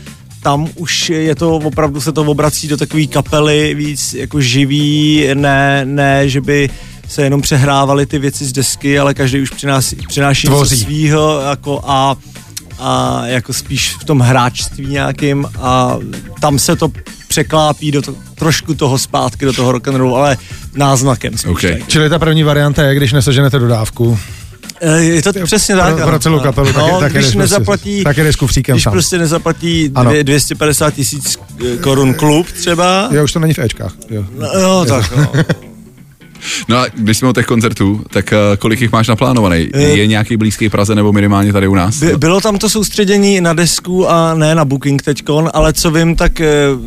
tam 0.48 0.68
už 0.74 1.10
je 1.10 1.34
to 1.34 1.56
opravdu 1.56 2.00
se 2.00 2.12
to 2.12 2.22
obrací 2.22 2.68
do 2.68 2.76
takové 2.76 3.06
kapely 3.06 3.74
víc 3.74 4.14
jako 4.14 4.40
živý, 4.40 5.28
ne, 5.34 5.84
ne, 5.84 6.28
že 6.28 6.40
by 6.40 6.70
se 7.08 7.22
jenom 7.22 7.40
přehrávaly 7.40 8.06
ty 8.06 8.18
věci 8.18 8.44
z 8.44 8.52
desky, 8.52 8.98
ale 8.98 9.14
každý 9.14 9.40
už 9.40 9.50
přináší, 9.50 9.96
přináší 10.08 10.48
něco 10.48 10.66
svýho 10.66 11.40
jako 11.40 11.80
a, 11.84 12.16
a 12.78 13.22
jako 13.26 13.52
spíš 13.52 13.96
v 14.00 14.04
tom 14.04 14.20
hráčství 14.20 14.86
nějakým 14.86 15.46
a 15.60 15.98
tam 16.40 16.58
se 16.58 16.76
to 16.76 16.92
překlápí 17.28 17.90
do 17.90 18.02
to, 18.02 18.14
trošku 18.34 18.74
toho 18.74 18.98
zpátky 18.98 19.44
do 19.44 19.52
toho 19.52 19.72
rock'n'rollu, 19.72 20.16
ale 20.16 20.36
náznakem 20.74 21.38
spíš. 21.38 21.50
Okay. 21.52 21.82
Čili 21.86 22.10
ta 22.10 22.18
první 22.18 22.42
varianta 22.42 22.82
je, 22.82 22.94
když 22.94 23.12
neseženete 23.12 23.58
dodávku. 23.58 24.18
Eh, 24.80 25.00
je 25.00 25.22
to 25.22 25.32
přesně 25.44 25.76
tak. 25.76 25.96
Pro, 25.96 26.06
pro 26.06 26.18
celou 26.18 26.40
kapelu, 26.40 26.72
tak, 26.72 26.76
no, 26.76 27.00
tak, 27.00 27.12
když 27.12 27.24
prostě 27.24 27.38
nezaplatí, 27.38 28.04
tak 28.04 28.16
je 28.16 28.32
když 28.66 28.82
sám. 28.82 28.92
prostě 28.92 29.18
nezaplatí 29.18 29.88
dvě, 29.88 30.24
250 30.24 30.94
tisíc 30.94 31.38
eh, 31.72 31.76
korun 31.76 32.14
klub 32.14 32.46
třeba. 32.52 33.08
Jo, 33.12 33.24
už 33.24 33.32
to 33.32 33.38
není 33.38 33.54
v 33.54 33.58
Ečkách. 33.58 33.92
Jo, 34.10 34.24
no, 34.38 34.46
jo 34.60 34.84
tak 34.88 35.16
no. 35.16 35.32
No 36.68 36.76
a 36.76 36.86
když 36.94 37.18
jsme 37.18 37.28
o 37.28 37.32
těch 37.32 37.46
koncertů, 37.46 38.04
tak 38.10 38.32
uh, 38.32 38.56
kolik 38.56 38.80
jich 38.80 38.92
máš 38.92 39.08
naplánovaný? 39.08 39.68
Je 39.74 40.06
nějaký 40.06 40.36
blízký 40.36 40.68
Praze 40.68 40.94
nebo 40.94 41.12
minimálně 41.12 41.52
tady 41.52 41.68
u 41.68 41.74
nás? 41.74 42.00
By, 42.00 42.16
bylo 42.16 42.40
tam 42.40 42.58
to 42.58 42.68
soustředění 42.68 43.40
na 43.40 43.52
desku 43.52 44.10
a 44.10 44.34
ne 44.34 44.54
na 44.54 44.64
booking 44.64 45.02
teďkon, 45.02 45.50
ale 45.54 45.72
co 45.72 45.90
vím, 45.90 46.16
tak 46.16 46.40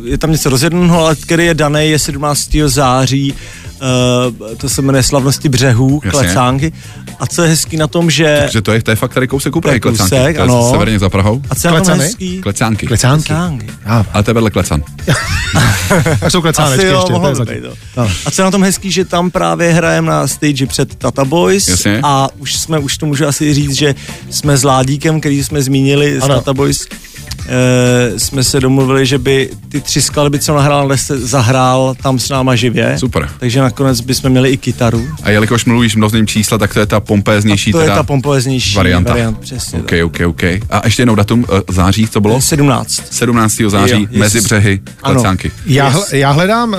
je 0.04 0.18
tam 0.18 0.32
něco 0.32 0.50
rozjedného, 0.50 1.04
ale 1.04 1.16
který 1.16 1.46
je 1.46 1.54
daný, 1.54 1.90
je 1.90 1.98
17. 1.98 2.56
září 2.66 3.34
uh, 3.82 4.54
to 4.56 4.68
se 4.68 4.82
jmenuje 4.82 5.02
Slavnosti 5.02 5.48
břehů, 5.48 6.00
Jasně. 6.04 6.10
klecánky. 6.10 6.72
A 7.20 7.26
co 7.26 7.42
je 7.42 7.48
hezký 7.48 7.76
na 7.76 7.86
tom, 7.86 8.10
že... 8.10 8.36
Takže 8.40 8.62
to 8.62 8.72
je, 8.72 8.82
to 8.82 8.90
je 8.90 8.96
fakt 8.96 9.14
tady 9.14 9.28
kousek 9.28 9.56
úplně 9.56 9.80
klecánky. 9.80 10.16
Kousek, 10.16 10.36
to 10.36 10.42
ano. 10.42 10.70
severně 10.70 10.98
za 10.98 11.08
Prahou. 11.08 11.42
A 11.50 11.54
co 11.54 11.68
je 11.68 11.74
na 11.74 11.80
tom 11.80 11.98
hezký? 11.98 12.40
Klecánky. 12.40 12.86
Klecánky. 12.86 13.26
klecánky. 13.26 13.66
A, 13.86 14.06
Ale 14.12 14.22
to 14.22 14.30
je 14.30 14.34
vedle 14.34 14.50
klecan. 14.50 14.82
a 16.22 16.30
jsou 16.30 16.42
klecánečky 16.42 16.86
jo, 16.86 16.94
ještě. 16.94 17.12
To 17.12 17.44
být, 17.44 17.76
to. 17.94 18.08
A 18.26 18.30
co 18.30 18.42
je 18.42 18.44
na 18.44 18.50
tom 18.50 18.62
hezký, 18.62 18.92
že 18.92 19.04
tam 19.04 19.30
právě 19.30 19.72
hrajeme 19.72 20.10
na 20.10 20.26
stage 20.26 20.66
před 20.66 20.94
Tata 20.94 21.24
Boys 21.24 21.68
Jasně. 21.68 22.00
a 22.02 22.28
už 22.38 22.56
jsme, 22.56 22.78
už 22.78 22.98
to 22.98 23.06
můžu 23.06 23.26
asi 23.26 23.54
říct, 23.54 23.72
že 23.72 23.94
jsme 24.30 24.56
s 24.56 24.64
Ládíkem, 24.64 25.20
který 25.20 25.44
jsme 25.44 25.62
zmínili 25.62 26.20
z 26.20 26.26
Tata 26.26 26.54
Boys, 26.54 26.86
e, 27.48 28.18
jsme 28.18 28.44
se 28.44 28.60
domluvili, 28.60 29.06
že 29.06 29.18
by 29.18 29.50
ty 29.68 29.80
tři 29.80 30.02
skladby, 30.02 30.38
co 30.38 30.54
nahrál, 30.54 30.96
se 30.96 31.18
zahrál 31.18 31.94
tam 32.02 32.18
s 32.18 32.28
náma 32.28 32.54
živě. 32.54 32.98
Super. 32.98 33.28
Takže 33.38 33.60
nakonec 33.60 34.00
bychom 34.00 34.30
měli 34.30 34.50
i 34.50 34.56
kytaru. 34.56 35.08
A 35.22 35.30
jelikož 35.30 35.64
mluvíš 35.64 35.96
mnozným 35.96 36.26
čísla, 36.26 36.58
tak 36.58 36.74
to 36.74 36.80
je 36.80 36.86
ta 36.86 37.00
pompéznější 37.00 37.70
A 37.70 37.72
to 37.72 37.80
je 37.80 37.88
ta 37.88 38.02
pompéznější 38.02 38.76
varianta. 38.76 39.10
variant, 39.10 39.38
přesně. 39.38 39.78
OK, 39.78 39.92
OK, 40.04 40.20
OK. 40.26 40.42
A 40.70 40.80
ještě 40.84 41.02
jednou 41.02 41.14
datum 41.14 41.40
uh, 41.40 41.58
září, 41.70 42.08
co 42.08 42.20
bylo? 42.20 42.40
17. 42.40 43.02
17. 43.10 43.54
září, 43.68 44.02
jo, 44.10 44.18
mezi 44.18 44.40
břehy, 44.40 44.80
klecánky. 44.96 45.52
Já, 45.66 45.88
hl, 45.88 46.04
já 46.12 46.30
hledám 46.30 46.72
uh, 46.72 46.78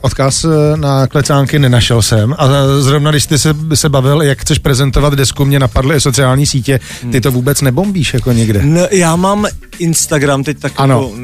odkaz 0.00 0.46
na 0.76 1.06
klecánky, 1.06 1.58
nenašel 1.58 2.02
jsem. 2.02 2.34
A 2.38 2.48
zrovna 2.80 3.10
když 3.10 3.26
ty 3.26 3.38
se, 3.38 3.54
se 3.74 3.88
bavil, 3.88 4.22
jak 4.22 4.38
chceš 4.38 4.58
prezentovat 4.58 5.14
desku, 5.14 5.44
mě 5.44 5.58
napadly 5.58 6.00
sociální 6.00 6.46
sítě. 6.46 6.80
Ty 7.12 7.20
to 7.20 7.30
vůbec 7.30 7.60
nebombíš 7.60 8.14
jako 8.14 8.32
někde. 8.32 8.60
No, 8.62 8.80
já 8.90 9.16
mám 9.16 9.46
Instagram 9.90 10.44
teď 10.44 10.58
tak 10.58 10.72
ano. 10.76 10.94
jako 10.94 11.14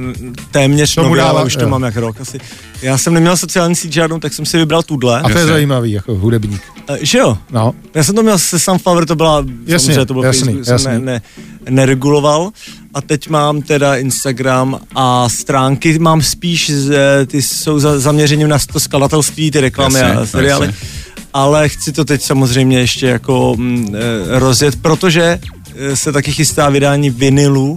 téměř 0.51 0.97
nový, 0.97 1.21
ale 1.21 1.45
už 1.45 1.57
to 1.57 1.63
jo. 1.63 1.69
mám 1.69 1.83
jak 1.83 1.97
rok 1.97 2.21
asi. 2.21 2.39
Já 2.83 2.99
jsem 2.99 3.15
neměl 3.15 3.37
sociální 3.37 3.77
síť 3.77 3.93
žádnou, 3.93 4.19
tak 4.19 4.33
jsem 4.33 4.47
si 4.47 4.59
vybral 4.59 4.83
tuhle. 4.83 5.21
A 5.21 5.29
to 5.29 5.39
je 5.39 5.47
zajímavý, 5.47 5.93
jako 5.93 6.15
hudebník. 6.15 6.63
Uh, 6.91 6.97
že 7.01 7.19
jo? 7.19 7.39
No. 7.51 7.75
Já 7.95 8.05
jsem 8.05 8.15
to 8.15 8.23
měl 8.23 8.39
se 8.39 8.59
Sunflower, 8.59 9.07
to 9.07 9.17
byla, 9.17 9.45
jasně, 9.67 9.79
samozřejmě, 9.79 10.07
to 10.07 10.15
bylo 10.15 10.25
jasný, 10.25 10.41
Facebook, 10.41 10.67
jasný. 10.67 10.85
jsem 10.85 11.05
ne, 11.05 11.13
ne, 11.13 11.23
nereguloval. 11.71 12.51
A 12.95 13.01
teď 13.01 13.29
mám 13.29 13.63
teda 13.63 13.97
Instagram 13.97 14.81
a 14.95 15.29
stránky 15.29 15.99
mám 15.99 16.23
spíš, 16.23 16.71
z, 16.71 16.97
ty 17.27 17.43
jsou 17.43 17.79
za, 17.79 18.01
zaměřením 18.01 18.49
na 18.49 18.59
to 18.73 18.81
skladatelství, 18.81 19.51
ty 19.51 19.61
reklamy 19.61 19.99
jasně, 19.99 20.15
a 20.15 20.27
seriály. 20.27 20.67
Jasně. 20.67 20.89
Ale 21.33 21.69
chci 21.69 21.93
to 21.93 22.05
teď 22.05 22.23
samozřejmě 22.23 22.79
ještě 22.79 23.07
jako 23.07 23.55
mm, 23.59 23.95
e, 23.95 24.39
rozjet, 24.39 24.77
protože 24.83 25.41
e, 25.77 25.97
se 25.97 26.13
taky 26.13 26.33
chystá 26.33 26.69
vydání 26.69 27.11
vinilu 27.11 27.77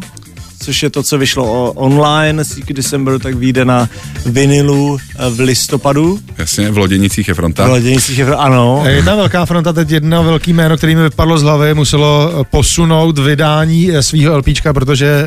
což 0.59 0.83
je 0.83 0.89
to, 0.89 1.03
co 1.03 1.17
vyšlo 1.17 1.71
online, 1.71 2.45
Secret 2.45 2.75
December, 2.75 3.19
tak 3.19 3.35
vyjde 3.35 3.65
na 3.65 3.89
vinilu 4.25 4.97
eh, 4.97 5.29
v 5.29 5.39
listopadu. 5.39 6.19
Jasně, 6.37 6.71
v 6.71 6.77
Loděnicích 6.77 7.27
je 7.27 7.33
fronta. 7.33 7.67
V 7.67 7.69
Loděnicích 7.69 8.17
je 8.17 8.25
fronta, 8.25 8.43
ano. 8.43 8.83
Jedna 8.87 9.15
velká 9.15 9.45
fronta, 9.45 9.73
teď 9.73 9.91
jedno 9.91 10.23
velký 10.23 10.53
jméno, 10.53 10.77
který 10.77 10.95
mi 10.95 11.01
vypadlo 11.01 11.37
z 11.37 11.43
hlavy, 11.43 11.73
muselo 11.73 12.31
eh, 12.31 12.43
posunout 12.51 13.19
vydání 13.19 13.91
eh, 13.91 14.03
svého 14.03 14.37
LPčka, 14.37 14.73
protože 14.73 15.25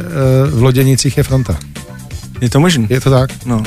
v 0.51 0.63
Loděnicích 0.63 1.17
je 1.17 1.23
fronta. 1.23 1.59
Je 2.41 2.51
to 2.51 2.61
možné? 2.61 2.87
Je 2.91 3.01
to 3.01 3.11
tak. 3.11 3.31
No. 3.47 3.63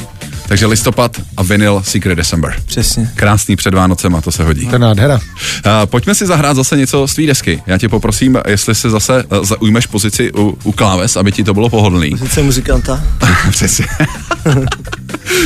Takže 0.48 0.66
listopad 0.66 1.22
a 1.38 1.44
vinyl 1.44 1.82
Secret 1.86 2.16
December. 2.16 2.56
Přesně. 2.66 3.12
Krásný 3.16 3.56
před 3.56 3.74
Vánocema, 3.74 4.22
to 4.22 4.32
se 4.32 4.44
hodí. 4.44 4.68
To 4.68 4.76
je 4.76 4.80
nádhera. 4.80 5.16
Uh, 5.16 5.22
pojďme 5.86 6.16
si 6.16 6.26
zahrát 6.26 6.56
zase 6.56 6.78
něco 6.78 7.08
z 7.08 7.14
tvý 7.14 7.28
desky. 7.28 7.64
Já 7.68 7.78
tě 7.78 7.90
poprosím, 7.90 8.38
jestli 8.48 8.76
si 8.76 8.90
zase 8.90 9.24
uh, 9.24 9.46
zaujmeš 9.46 9.86
pozici 9.86 10.32
u, 10.34 10.58
u 10.64 10.72
kláves, 10.72 11.18
aby 11.18 11.32
ti 11.32 11.44
to 11.44 11.54
bylo 11.54 11.70
pohodlný. 11.70 12.10
Pozice 12.10 12.42
muzikanta. 12.42 13.04
Přesně. 13.50 13.86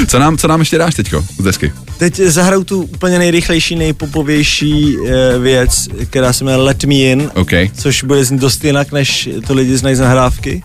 co, 0.07 0.19
nám, 0.19 0.37
co 0.37 0.47
nám 0.47 0.59
ještě 0.59 0.77
dáš 0.77 0.95
teďko 0.95 1.25
z 1.39 1.43
desky? 1.43 1.73
Teď 1.97 2.15
zahraju 2.15 2.63
tu 2.63 2.81
úplně 2.81 3.19
nejrychlejší, 3.19 3.75
nejpopovější 3.75 4.97
uh, 4.97 5.09
věc, 5.41 5.87
která 6.09 6.33
se 6.33 6.43
jmenuje 6.43 6.63
Let 6.63 6.83
Me 6.83 6.95
In, 6.95 7.31
okay. 7.35 7.69
což 7.75 8.03
bude 8.03 8.25
znít 8.25 8.41
dost 8.41 8.63
jinak, 8.63 8.91
než 8.91 9.29
to 9.47 9.53
lidi 9.53 9.77
znají 9.77 9.95
z 9.95 9.99
nahrávky. 9.99 10.63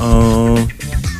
Uh, 0.00 0.60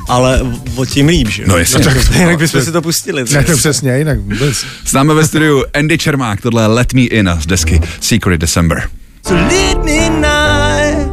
ale 0.08 0.40
o 0.76 0.84
tím 0.86 1.08
líp, 1.08 1.28
že? 1.28 1.44
No 1.46 1.58
jestli. 1.58 1.84
No, 1.84 1.90
tak, 1.90 2.14
jinak 2.14 2.38
bychom 2.38 2.62
si 2.62 2.72
to 2.72 2.82
pustili. 2.82 3.24
Ne, 3.32 3.44
to 3.44 3.56
přesně, 3.56 3.98
jinak 3.98 4.18
vůbec. 4.18 4.64
S 4.84 4.92
námi 4.92 5.14
ve 5.14 5.26
studiu 5.26 5.64
Andy 5.74 5.98
Čermák, 5.98 6.40
tohle 6.40 6.62
je 6.62 6.66
Let 6.66 6.92
Me 6.92 7.02
In 7.02 7.30
z 7.40 7.46
desky 7.46 7.80
Secret 8.00 8.40
December. 8.40 8.88
So 9.26 9.34
lead 9.34 9.84
me 9.84 10.10
night 10.10 11.08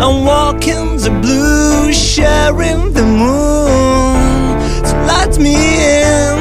I'm 0.00 0.24
walking 0.24 0.96
the 1.02 1.10
blue 1.10 1.92
Sharing 1.92 2.92
the 2.92 3.02
moon 3.02 4.60
So 4.84 4.96
let 5.06 5.38
me 5.38 5.54
in 5.54 6.38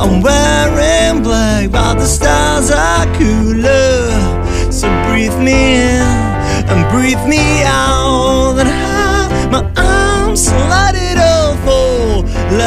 I'm 0.00 0.22
wearing 0.22 1.22
black 1.22 1.70
But 1.70 1.98
the 1.98 2.06
stars 2.06 2.70
are 2.70 3.06
cooler 3.18 4.72
So 4.72 4.88
breathe 5.08 5.38
me 5.38 5.76
in 5.76 6.06
And 6.70 6.90
breathe 6.90 7.26
me 7.28 7.62
out 7.64 8.01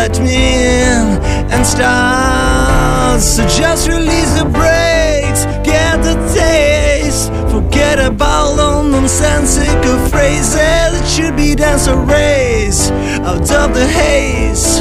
Let 0.06 0.22
me 0.22 0.36
in 0.36 1.18
And 1.52 1.66
start. 1.66 3.20
So 3.20 3.42
just 3.48 3.88
release 3.88 4.38
the 4.38 4.46
brakes 4.46 5.46
Get 5.66 6.04
the 6.04 6.14
taste. 6.38 7.32
Forget 7.50 7.98
about 7.98 8.60
all 8.60 8.84
nonsensical 8.84 9.98
phrases 10.10 11.02
It 11.02 11.08
should 11.08 11.36
be 11.36 11.56
dance 11.56 11.88
or 11.88 11.98
race. 12.06 12.92
Out 13.26 13.50
of 13.50 13.74
the 13.74 13.88
haze 13.88 14.78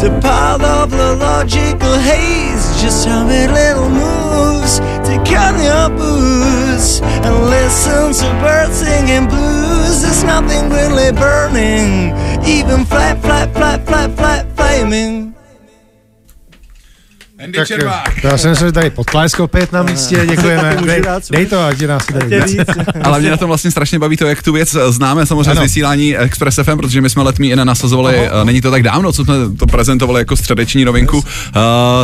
To 0.00 0.08
part 0.22 0.62
of 0.62 0.90
the 0.90 1.16
logical 1.16 1.98
haze. 1.98 2.80
Just 2.80 3.06
have 3.06 3.28
it 3.28 3.50
little 3.52 3.90
moves 3.90 4.78
Take 5.06 5.36
on 5.36 5.62
your 5.62 5.90
boots 5.98 6.55
And 6.76 7.46
listen 7.48 8.12
to 8.12 8.28
birds 8.42 8.76
singing 8.76 9.28
blues. 9.28 10.02
There's 10.02 10.24
nothing 10.24 10.68
really 10.68 11.10
burning 11.12 12.12
Even 12.46 12.84
flat, 12.84 13.22
flat, 13.22 13.52
flat, 13.54 13.86
flat, 13.86 14.14
flat 14.16 14.46
flaming 14.56 15.34
Tak, 17.54 17.66
Čermák. 17.66 18.20
to 18.20 18.26
já 18.26 18.38
jsem 18.38 18.56
se 18.56 18.72
tady 18.72 18.90
potlesk 18.90 19.40
opět 19.40 19.72
na 19.72 19.82
místě, 19.82 20.26
děkujeme. 20.30 20.76
Dej, 20.86 21.02
dej 21.30 21.46
to, 21.46 21.60
ať 21.60 21.80
je 21.80 21.88
nás 21.88 22.06
tady 22.06 22.40
víc. 22.40 22.60
Ale 23.02 23.20
mě 23.20 23.30
na 23.30 23.36
tom 23.36 23.48
vlastně 23.48 23.70
strašně 23.70 23.98
baví 23.98 24.16
to, 24.16 24.26
jak 24.26 24.42
tu 24.42 24.52
věc 24.52 24.76
známe 24.88 25.26
samozřejmě 25.26 25.50
Ano. 25.50 25.60
z 25.60 25.62
vysílání 25.62 26.16
Express 26.16 26.58
FM, 26.62 26.76
protože 26.76 27.00
my 27.00 27.10
jsme 27.10 27.22
letmí 27.22 27.50
i 27.50 27.56
nasazovali, 27.56 28.16
uh, 28.38 28.44
není 28.44 28.60
to 28.60 28.70
tak 28.70 28.82
dávno, 28.82 29.12
co 29.12 29.24
jsme 29.24 29.34
to 29.58 29.66
prezentovali 29.66 30.20
jako 30.20 30.36
středeční 30.36 30.84
novinku, 30.84 31.16
uh, 31.18 31.24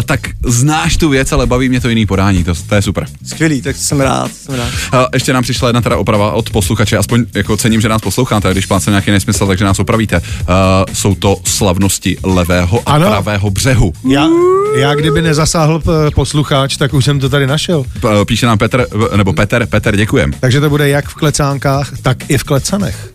tak 0.06 0.20
znáš 0.46 0.96
tu 0.96 1.08
věc, 1.08 1.32
ale 1.32 1.46
baví 1.46 1.68
mě 1.68 1.80
to 1.80 1.88
jiný 1.88 2.06
podání, 2.06 2.44
to, 2.44 2.52
to 2.68 2.74
je 2.74 2.82
super. 2.82 3.06
Skvělý, 3.26 3.62
tak 3.62 3.76
jsem 3.76 4.00
rád, 4.00 4.30
jsem 4.34 4.54
rád. 4.54 4.68
Uh, 4.94 5.00
ještě 5.14 5.32
nám 5.32 5.42
přišla 5.42 5.68
jedna 5.68 5.80
teda 5.80 5.96
oprava 5.96 6.32
od 6.32 6.50
posluchače, 6.50 6.96
aspoň 6.96 7.24
jako 7.34 7.56
cením, 7.56 7.80
že 7.80 7.88
nás 7.88 8.02
posloucháte, 8.02 8.52
když 8.52 8.66
plácem 8.66 8.92
nějaký 8.92 9.10
nesmysl, 9.10 9.46
takže 9.46 9.64
nás 9.64 9.78
opravíte. 9.78 10.16
Uh, 10.20 10.54
jsou 10.92 11.14
to 11.14 11.36
slavnosti 11.44 12.16
levého 12.24 12.82
a 12.86 12.92
Ano. 12.92 13.06
pravého 13.06 13.50
břehu. 13.50 13.92
Já, 14.10 14.28
já 14.76 14.94
kdyby 14.94 15.21
nezasáhl 15.22 15.78
p- 15.80 16.10
posluchač, 16.14 16.76
tak 16.76 16.94
už 16.94 17.04
jsem 17.04 17.20
to 17.20 17.28
tady 17.28 17.46
našel. 17.46 17.84
P- 18.00 18.24
Píše 18.26 18.46
nám 18.46 18.58
Petr, 18.58 18.86
nebo 19.16 19.32
Peter, 19.32 19.66
Peter, 19.66 19.96
děkujem. 19.96 20.32
Takže 20.40 20.60
to 20.60 20.70
bude 20.70 20.88
jak 20.88 21.08
v 21.08 21.14
klecánkách, 21.14 21.92
tak 22.02 22.30
i 22.30 22.38
v 22.38 22.44
klecanech. 22.44 23.12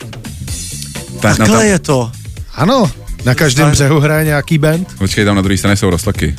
Ta, 1.19 1.29
na 1.29 1.35
Takhle 1.35 1.57
tam, 1.57 1.67
je 1.67 1.79
to. 1.79 2.11
Ano, 2.55 2.91
na 3.25 3.35
každém 3.35 3.71
břehu 3.71 3.99
hraje 3.99 4.25
nějaký 4.25 4.57
band. 4.57 4.87
počkej, 4.97 5.25
tam 5.25 5.35
na 5.35 5.41
druhé 5.41 5.57
straně 5.57 5.75
jsou 5.77 5.89
rostlaky. 5.89 6.35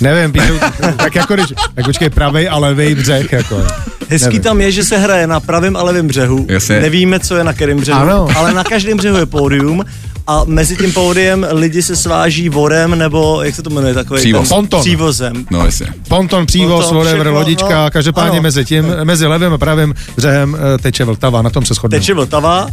Nevím, 0.00 0.32
píšou, 0.32 0.54
tak 0.96 1.14
jako 1.14 1.34
když, 1.34 1.46
tak 1.74 1.84
počkej, 1.84 2.10
pravej 2.10 2.48
a 2.48 2.58
levej 2.58 2.94
břeh, 2.94 3.32
jako. 3.32 3.62
Hezký 4.08 4.26
Nevím. 4.26 4.42
tam 4.42 4.60
je, 4.60 4.72
že 4.72 4.84
se 4.84 4.98
hraje 4.98 5.26
na 5.26 5.40
pravém 5.40 5.76
a 5.76 5.82
levém 5.82 6.06
břehu. 6.08 6.46
Jasně. 6.48 6.80
Nevíme, 6.80 7.20
co 7.20 7.36
je 7.36 7.44
na 7.44 7.52
kterém 7.52 7.78
břehu, 7.80 7.98
Ano. 8.00 8.28
ale 8.36 8.54
na 8.54 8.64
každém 8.64 8.96
břehu 8.98 9.16
je 9.16 9.26
pódium 9.26 9.84
a 10.26 10.42
mezi 10.46 10.76
tím 10.76 10.92
pódiem 10.92 11.46
lidi 11.50 11.82
se 11.82 11.96
sváží 11.96 12.48
vorem 12.48 12.98
nebo, 12.98 13.42
jak 13.42 13.54
se 13.54 13.62
to 13.62 13.70
jmenuje, 13.70 13.94
takový 13.94 14.20
Přívoz. 14.20 14.48
ten- 14.48 14.56
Ponton. 14.56 14.80
Přívozem. 14.80 15.46
No 15.50 15.64
jasně. 15.64 15.86
Ponton, 16.08 16.46
přívoz, 16.46 16.84
Ponton, 16.84 16.96
whatever, 16.98 17.20
všechno, 17.26 17.38
lodička, 17.38 17.84
no, 17.84 17.90
každopádně 17.90 18.30
ano. 18.38 18.42
mezi 18.42 18.64
tím, 18.64 18.86
mezi 19.04 19.26
levým 19.26 19.52
a 19.52 19.58
pravým 19.58 19.94
břehem 20.16 20.56
eh, 20.74 20.78
teče 20.78 21.04
Vltava, 21.04 21.42
na 21.42 21.50
tom 21.50 21.64
se 21.64 21.74
shodneme. 21.74 22.00
Teče 22.00 22.14
Vltava 22.14 22.68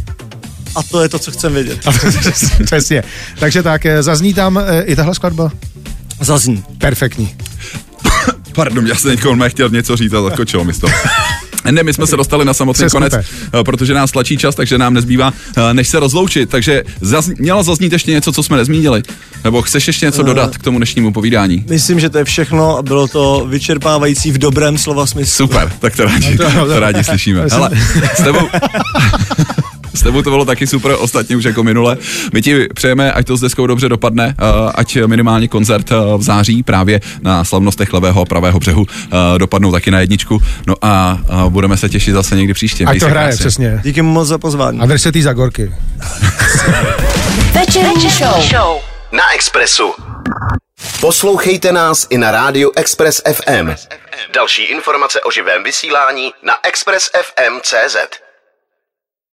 a 0.76 0.82
to 0.82 1.02
je 1.02 1.08
to, 1.08 1.18
co 1.18 1.30
chcem 1.30 1.54
vědět. 1.54 1.78
Přesně. 2.64 3.02
Takže 3.38 3.62
tak, 3.62 3.86
eh, 3.86 4.02
zazní 4.02 4.34
tam 4.34 4.58
eh, 4.58 4.82
i 4.82 4.96
tahle 4.96 5.14
skladba? 5.14 5.50
Zazní. 6.20 6.64
Perfektní. 6.78 7.34
Pardon, 8.54 8.86
já 8.86 8.94
jsem 8.94 9.16
teď 9.16 9.20
chtěl 9.48 9.68
něco 9.68 9.96
říct 9.96 10.12
a 10.14 10.22
zakočilo 10.22 10.64
mi 10.64 10.72
to. 10.72 10.86
Ne, 11.70 11.82
my 11.82 11.92
jsme 11.92 12.06
se 12.06 12.16
dostali 12.16 12.44
na 12.44 12.54
samotný 12.54 12.82
Přeskupe. 12.82 13.10
konec, 13.10 13.26
eh, 13.60 13.64
protože 13.64 13.94
nás 13.94 14.10
tlačí 14.10 14.36
čas, 14.36 14.54
takže 14.54 14.78
nám 14.78 14.94
nezbývá, 14.94 15.32
eh, 15.56 15.74
než 15.74 15.88
se 15.88 16.00
rozloučit. 16.00 16.50
Takže 16.50 16.82
zaz, 17.00 17.28
mělo 17.38 17.62
zaznít 17.62 17.92
ještě 17.92 18.10
něco, 18.10 18.32
co 18.32 18.42
jsme 18.42 18.56
nezmínili? 18.56 19.02
Nebo 19.44 19.62
chceš 19.62 19.86
ještě 19.86 20.06
něco 20.06 20.22
dodat 20.22 20.56
k 20.58 20.62
tomu 20.62 20.78
dnešnímu 20.78 21.12
povídání? 21.12 21.64
Myslím, 21.68 22.00
že 22.00 22.10
to 22.10 22.18
je 22.18 22.24
všechno 22.24 22.78
a 22.78 22.82
bylo 22.82 23.08
to 23.08 23.46
vyčerpávající 23.48 24.32
v 24.32 24.38
dobrém 24.38 24.78
slova 24.78 25.06
smyslu. 25.06 25.46
Super, 25.46 25.72
tak 25.78 25.96
to 25.96 26.04
rádi, 26.04 26.36
to- 26.36 26.66
to 26.66 26.80
rádi 26.80 27.04
slyšíme. 27.04 27.46
Hele, 27.50 27.70
s 28.14 28.22
tebou, 28.24 28.38
s 29.94 30.02
tebou 30.02 30.22
to 30.22 30.30
bylo 30.30 30.44
taky 30.44 30.66
super, 30.66 30.96
ostatně 30.98 31.36
už 31.36 31.44
jako 31.44 31.62
minule. 31.62 31.96
My 32.32 32.42
ti 32.42 32.68
přejeme, 32.74 33.12
ať 33.12 33.26
to 33.26 33.36
s 33.36 33.40
deskou 33.40 33.66
dobře 33.66 33.88
dopadne, 33.88 34.34
eh, 34.38 34.72
ať 34.74 34.96
minimálně 35.06 35.48
koncert 35.48 35.92
eh, 35.92 35.94
v 36.16 36.22
září 36.22 36.62
právě 36.62 37.00
na 37.22 37.44
slavnostech 37.44 37.92
levého 37.92 38.22
a 38.22 38.24
pravého 38.24 38.58
břehu 38.58 38.86
eh, 38.88 39.38
dopadnou 39.38 39.72
taky 39.72 39.90
na 39.90 40.00
jedničku. 40.00 40.42
No 40.66 40.74
a 40.82 41.18
budeme 41.48 41.76
se 41.76 41.88
těšit 41.88 42.14
zase 42.14 42.36
někdy 42.36 42.54
příště. 42.54 42.84
Ať 42.84 42.98
to 42.98 43.06
hraje, 43.06 43.26
krásně. 43.26 43.42
přesně. 43.42 43.80
Díky 43.84 44.02
moc 44.02 44.28
za 44.28 44.38
pozvání. 44.38 44.80
A 44.80 44.86
drž 44.86 45.02
se 45.02 45.12
tý 45.12 45.22
Zagorky. 45.22 45.72
Večerní 47.52 48.10
show. 48.10 48.80
Na 49.12 49.32
Expressu. 49.34 49.92
Poslouchejte 51.00 51.72
nás 51.72 52.06
i 52.10 52.18
na 52.18 52.30
rádiu 52.30 52.72
Express 52.76 53.22
FM. 53.32 53.70
Další 54.34 54.62
informace 54.62 55.20
o 55.20 55.30
živém 55.30 55.64
vysílání 55.64 56.32
na 56.42 56.54
expressfm.cz. 56.62 57.96